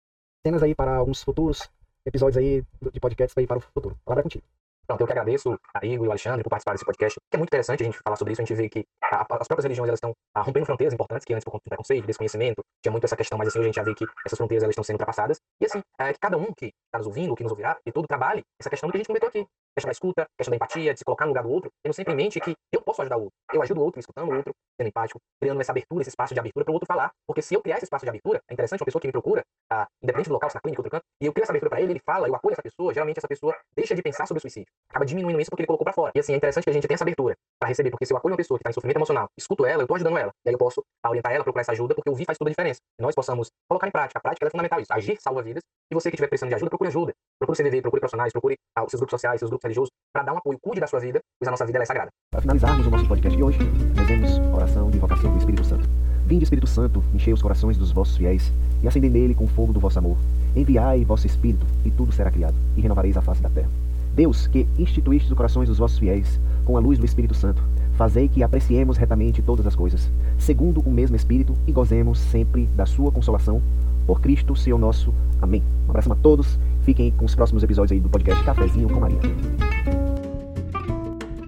cenas 0.46 0.62
aí 0.62 0.74
para 0.74 0.96
alguns 0.96 1.22
futuros 1.22 1.70
episódios 2.04 2.36
aí 2.36 2.62
de 2.92 3.00
podcasts 3.00 3.36
aí 3.36 3.46
para 3.46 3.58
o 3.58 3.60
futuro. 3.60 3.98
Palavra 4.04 4.22
contigo. 4.22 4.44
Pronto, 4.86 5.00
eu 5.00 5.06
que 5.06 5.12
agradeço 5.12 5.58
a 5.74 5.84
Igor 5.84 6.06
e 6.06 6.08
o 6.08 6.12
Alexandre 6.12 6.44
por 6.44 6.50
participar 6.50 6.72
desse 6.72 6.84
podcast, 6.84 7.18
que 7.28 7.36
é 7.36 7.38
muito 7.38 7.48
interessante 7.48 7.82
a 7.82 7.86
gente 7.86 7.98
falar 7.98 8.16
sobre 8.16 8.32
isso. 8.32 8.40
A 8.42 8.44
gente 8.44 8.54
vê 8.56 8.68
que 8.68 8.84
a- 9.02 9.26
as 9.28 9.48
próprias 9.48 9.64
religiões 9.64 9.88
elas 9.88 9.98
estão 9.98 10.12
rompendo 10.36 10.66
fronteiras 10.66 10.94
importantes, 10.94 11.24
que 11.24 11.34
antes 11.34 11.44
por 11.44 11.50
conta 11.50 11.64
do 11.64 11.70
preconceito, 11.70 12.06
desconhecimento, 12.06 12.62
tinha 12.82 12.92
muito 12.92 13.04
essa 13.04 13.16
questão, 13.16 13.36
mas 13.36 13.48
assim, 13.48 13.58
hoje 13.58 13.66
a 13.66 13.68
gente 13.70 13.76
já 13.76 13.82
vê 13.82 13.94
que 13.94 14.06
essas 14.24 14.36
fronteiras 14.36 14.62
elas 14.62 14.72
estão 14.72 14.84
sendo 14.84 14.94
ultrapassadas. 14.94 15.40
E 15.60 15.66
assim, 15.66 15.82
é, 15.98 16.12
que 16.12 16.18
cada 16.20 16.36
um 16.36 16.52
que 16.56 16.66
está 16.66 16.98
nos 16.98 17.06
ouvindo, 17.06 17.34
que 17.34 17.42
nos 17.42 17.50
ouvirá, 17.50 17.76
e 17.84 17.90
todo 17.90 18.06
trabalhe 18.06 18.42
essa 18.60 18.70
questão 18.70 18.88
do 18.88 18.92
que 18.92 18.98
a 18.98 19.00
gente 19.00 19.08
comentou 19.08 19.28
aqui. 19.28 19.44
Questão 19.76 19.88
da 19.88 19.92
escuta, 19.92 20.26
questão 20.38 20.50
da 20.52 20.56
empatia, 20.56 20.92
de 20.94 20.98
se 21.00 21.04
colocar 21.04 21.26
no 21.26 21.30
lugar 21.30 21.42
do 21.42 21.50
outro, 21.50 21.70
tendo 21.82 21.92
sempre 21.92 22.14
em 22.14 22.16
mente 22.16 22.40
que 22.40 22.54
eu 22.72 22.80
posso 22.80 23.02
ajudar 23.02 23.18
o 23.18 23.24
outro. 23.24 23.36
Eu 23.52 23.60
ajudo 23.60 23.80
o 23.80 23.84
outro, 23.84 24.00
escutando 24.00 24.30
o 24.30 24.36
outro, 24.36 24.54
sendo 24.80 24.88
empático, 24.88 25.18
criando 25.38 25.60
essa 25.60 25.72
abertura, 25.72 26.00
esse 26.00 26.10
espaço 26.10 26.32
de 26.32 26.40
abertura 26.40 26.64
para 26.64 26.72
o 26.72 26.74
outro 26.74 26.86
falar. 26.86 27.10
Porque 27.26 27.42
se 27.42 27.54
eu 27.54 27.60
criar 27.60 27.76
esse 27.76 27.84
espaço 27.84 28.06
de 28.06 28.08
abertura, 28.08 28.40
é 28.48 28.54
interessante 28.54 28.80
uma 28.80 28.86
pessoa 28.86 29.00
que 29.00 29.08
me 29.08 29.12
procura, 29.12 29.42
ah, 29.70 29.86
independente 30.02 30.28
do 30.30 30.32
local, 30.32 30.48
se 30.48 30.56
na 30.56 30.60
clínica, 30.62 30.80
outro 30.80 30.90
canto, 30.90 31.04
e 31.20 31.26
eu 31.26 31.32
crio 31.32 31.42
essa 31.42 31.52
abertura 31.52 31.70
para 31.70 31.80
ele, 31.82 31.92
ele 31.92 32.00
fala, 32.06 32.26
eu 32.26 32.34
acolho 32.34 32.54
essa 32.54 32.62
pessoa, 32.62 32.94
geralmente 32.94 33.18
essa 33.18 33.28
pessoa 33.28 33.54
deixa 33.74 33.94
de 33.94 34.00
pensar 34.00 34.26
sobre 34.26 34.38
o 34.38 34.40
suicídio. 34.40 34.72
Acaba 34.88 35.04
diminuindo 35.04 35.40
isso 35.40 35.50
porque 35.50 35.62
ele 35.62 35.66
colocou 35.66 35.84
para 35.84 35.92
fora. 35.92 36.12
E 36.14 36.20
assim, 36.20 36.32
é 36.32 36.36
interessante 36.36 36.64
que 36.64 36.70
a 36.70 36.72
gente 36.72 36.86
tenha 36.86 36.94
essa 36.94 37.04
abertura 37.04 37.36
para 37.58 37.68
receber, 37.68 37.90
porque 37.90 38.06
se 38.06 38.12
eu 38.12 38.16
acolho 38.16 38.32
uma 38.32 38.36
pessoa 38.36 38.56
que 38.58 38.62
está 38.62 38.70
em 38.70 38.72
sofrimento 38.72 38.96
emocional, 38.96 39.28
escuto 39.36 39.66
ela, 39.66 39.82
eu 39.82 39.86
tô 39.86 39.94
ajudando 39.94 40.16
ela. 40.16 40.32
E 40.44 40.48
aí 40.48 40.54
eu 40.54 40.58
posso 40.58 40.82
orientar 41.06 41.32
ela, 41.32 41.44
procurar 41.44 41.62
essa 41.62 41.72
ajuda, 41.72 41.94
porque 41.94 42.08
ouvir 42.08 42.24
faz 42.24 42.38
toda 42.38 42.48
a 42.48 42.52
diferença. 42.52 42.80
E 42.98 43.02
nós 43.02 43.14
possamos 43.14 43.50
colocar 43.68 43.88
em 43.88 43.90
prática. 43.90 44.18
A 44.18 44.22
prática 44.22 44.46
é 44.46 44.50
fundamental 44.50 44.80
isso. 44.80 44.92
Agir 44.92 45.18
salva 45.20 45.42
vidas. 45.42 45.62
E 45.90 45.94
você 45.94 46.10
que 46.10 46.16
estiver 46.16 46.28
precisando 46.28 46.48
de 46.48 46.54
ajuda, 46.54 46.70
procure 46.70 46.88
ajuda. 46.88 47.12
Procure 47.38 47.62
CVV, 47.62 47.82
procure 47.82 48.00
profissionais, 48.00 48.32
procure 48.32 48.56
ah, 48.74 48.84
os 48.84 48.90
seus 48.90 49.00
grupos 49.00 49.12
sociais, 49.12 49.38
seus 49.38 49.50
grupos 49.50 49.64
religiosos, 49.64 49.90
para 50.12 50.22
dar 50.22 50.32
um 50.32 50.38
apoio, 50.38 50.58
cuide 50.60 50.80
da 50.80 50.86
sua 50.86 51.00
vida, 51.00 51.20
pois 51.38 51.46
a 51.46 51.50
nossa 51.50 51.66
vida 51.66 51.78
é 51.78 51.84
sagrada. 51.84 52.10
Para 52.30 52.40
finalizarmos 52.40 52.86
o 52.86 52.90
nosso 52.90 53.06
podcast 53.06 53.36
de 53.36 53.42
hoje, 53.42 53.58
rezemos 53.96 54.38
oração 54.54 54.90
de 54.90 54.96
invocação 54.96 55.30
do 55.30 55.38
Espírito 55.38 55.64
Santo. 55.64 55.88
Vinde, 56.26 56.42
Espírito 56.42 56.66
Santo, 56.66 57.04
enchei 57.14 57.32
os 57.32 57.40
corações 57.40 57.76
dos 57.76 57.92
vossos 57.92 58.16
fiéis 58.16 58.50
e 58.82 58.88
acendei 58.88 59.10
nele 59.10 59.34
com 59.34 59.44
o 59.44 59.48
fogo 59.48 59.72
do 59.72 59.78
vosso 59.78 59.98
amor. 59.98 60.16
Enviai 60.56 61.04
vosso 61.04 61.26
Espírito 61.26 61.64
e 61.84 61.90
tudo 61.90 62.12
será 62.12 62.30
criado 62.30 62.56
e 62.76 62.80
renovareis 62.80 63.16
a 63.16 63.22
face 63.22 63.40
da 63.40 63.50
terra. 63.50 63.85
Deus, 64.16 64.46
que 64.46 64.66
instituíste 64.78 65.30
os 65.30 65.36
corações 65.36 65.68
dos 65.68 65.76
vossos 65.76 65.98
fiéis 65.98 66.40
com 66.64 66.74
a 66.74 66.80
luz 66.80 66.98
do 66.98 67.04
Espírito 67.04 67.34
Santo, 67.34 67.62
fazei 67.92 68.28
que 68.28 68.42
apreciemos 68.42 68.96
retamente 68.96 69.42
todas 69.42 69.66
as 69.66 69.76
coisas, 69.76 70.10
segundo 70.38 70.80
o 70.80 70.90
mesmo 70.90 71.14
Espírito 71.14 71.54
e 71.66 71.72
gozemos 71.72 72.18
sempre 72.18 72.66
da 72.74 72.86
sua 72.86 73.12
consolação. 73.12 73.60
Por 74.06 74.22
Cristo, 74.22 74.56
Senhor 74.56 74.78
nosso. 74.78 75.12
Amém. 75.42 75.62
Um 75.86 75.90
abraço 75.90 76.10
a 76.10 76.16
todos. 76.16 76.58
Fiquem 76.80 77.10
com 77.10 77.26
os 77.26 77.34
próximos 77.34 77.62
episódios 77.62 77.92
aí 77.92 78.00
do 78.00 78.08
podcast 78.08 78.42
Cafezinho 78.42 78.88
com 78.88 79.00
Maria. 79.00 79.20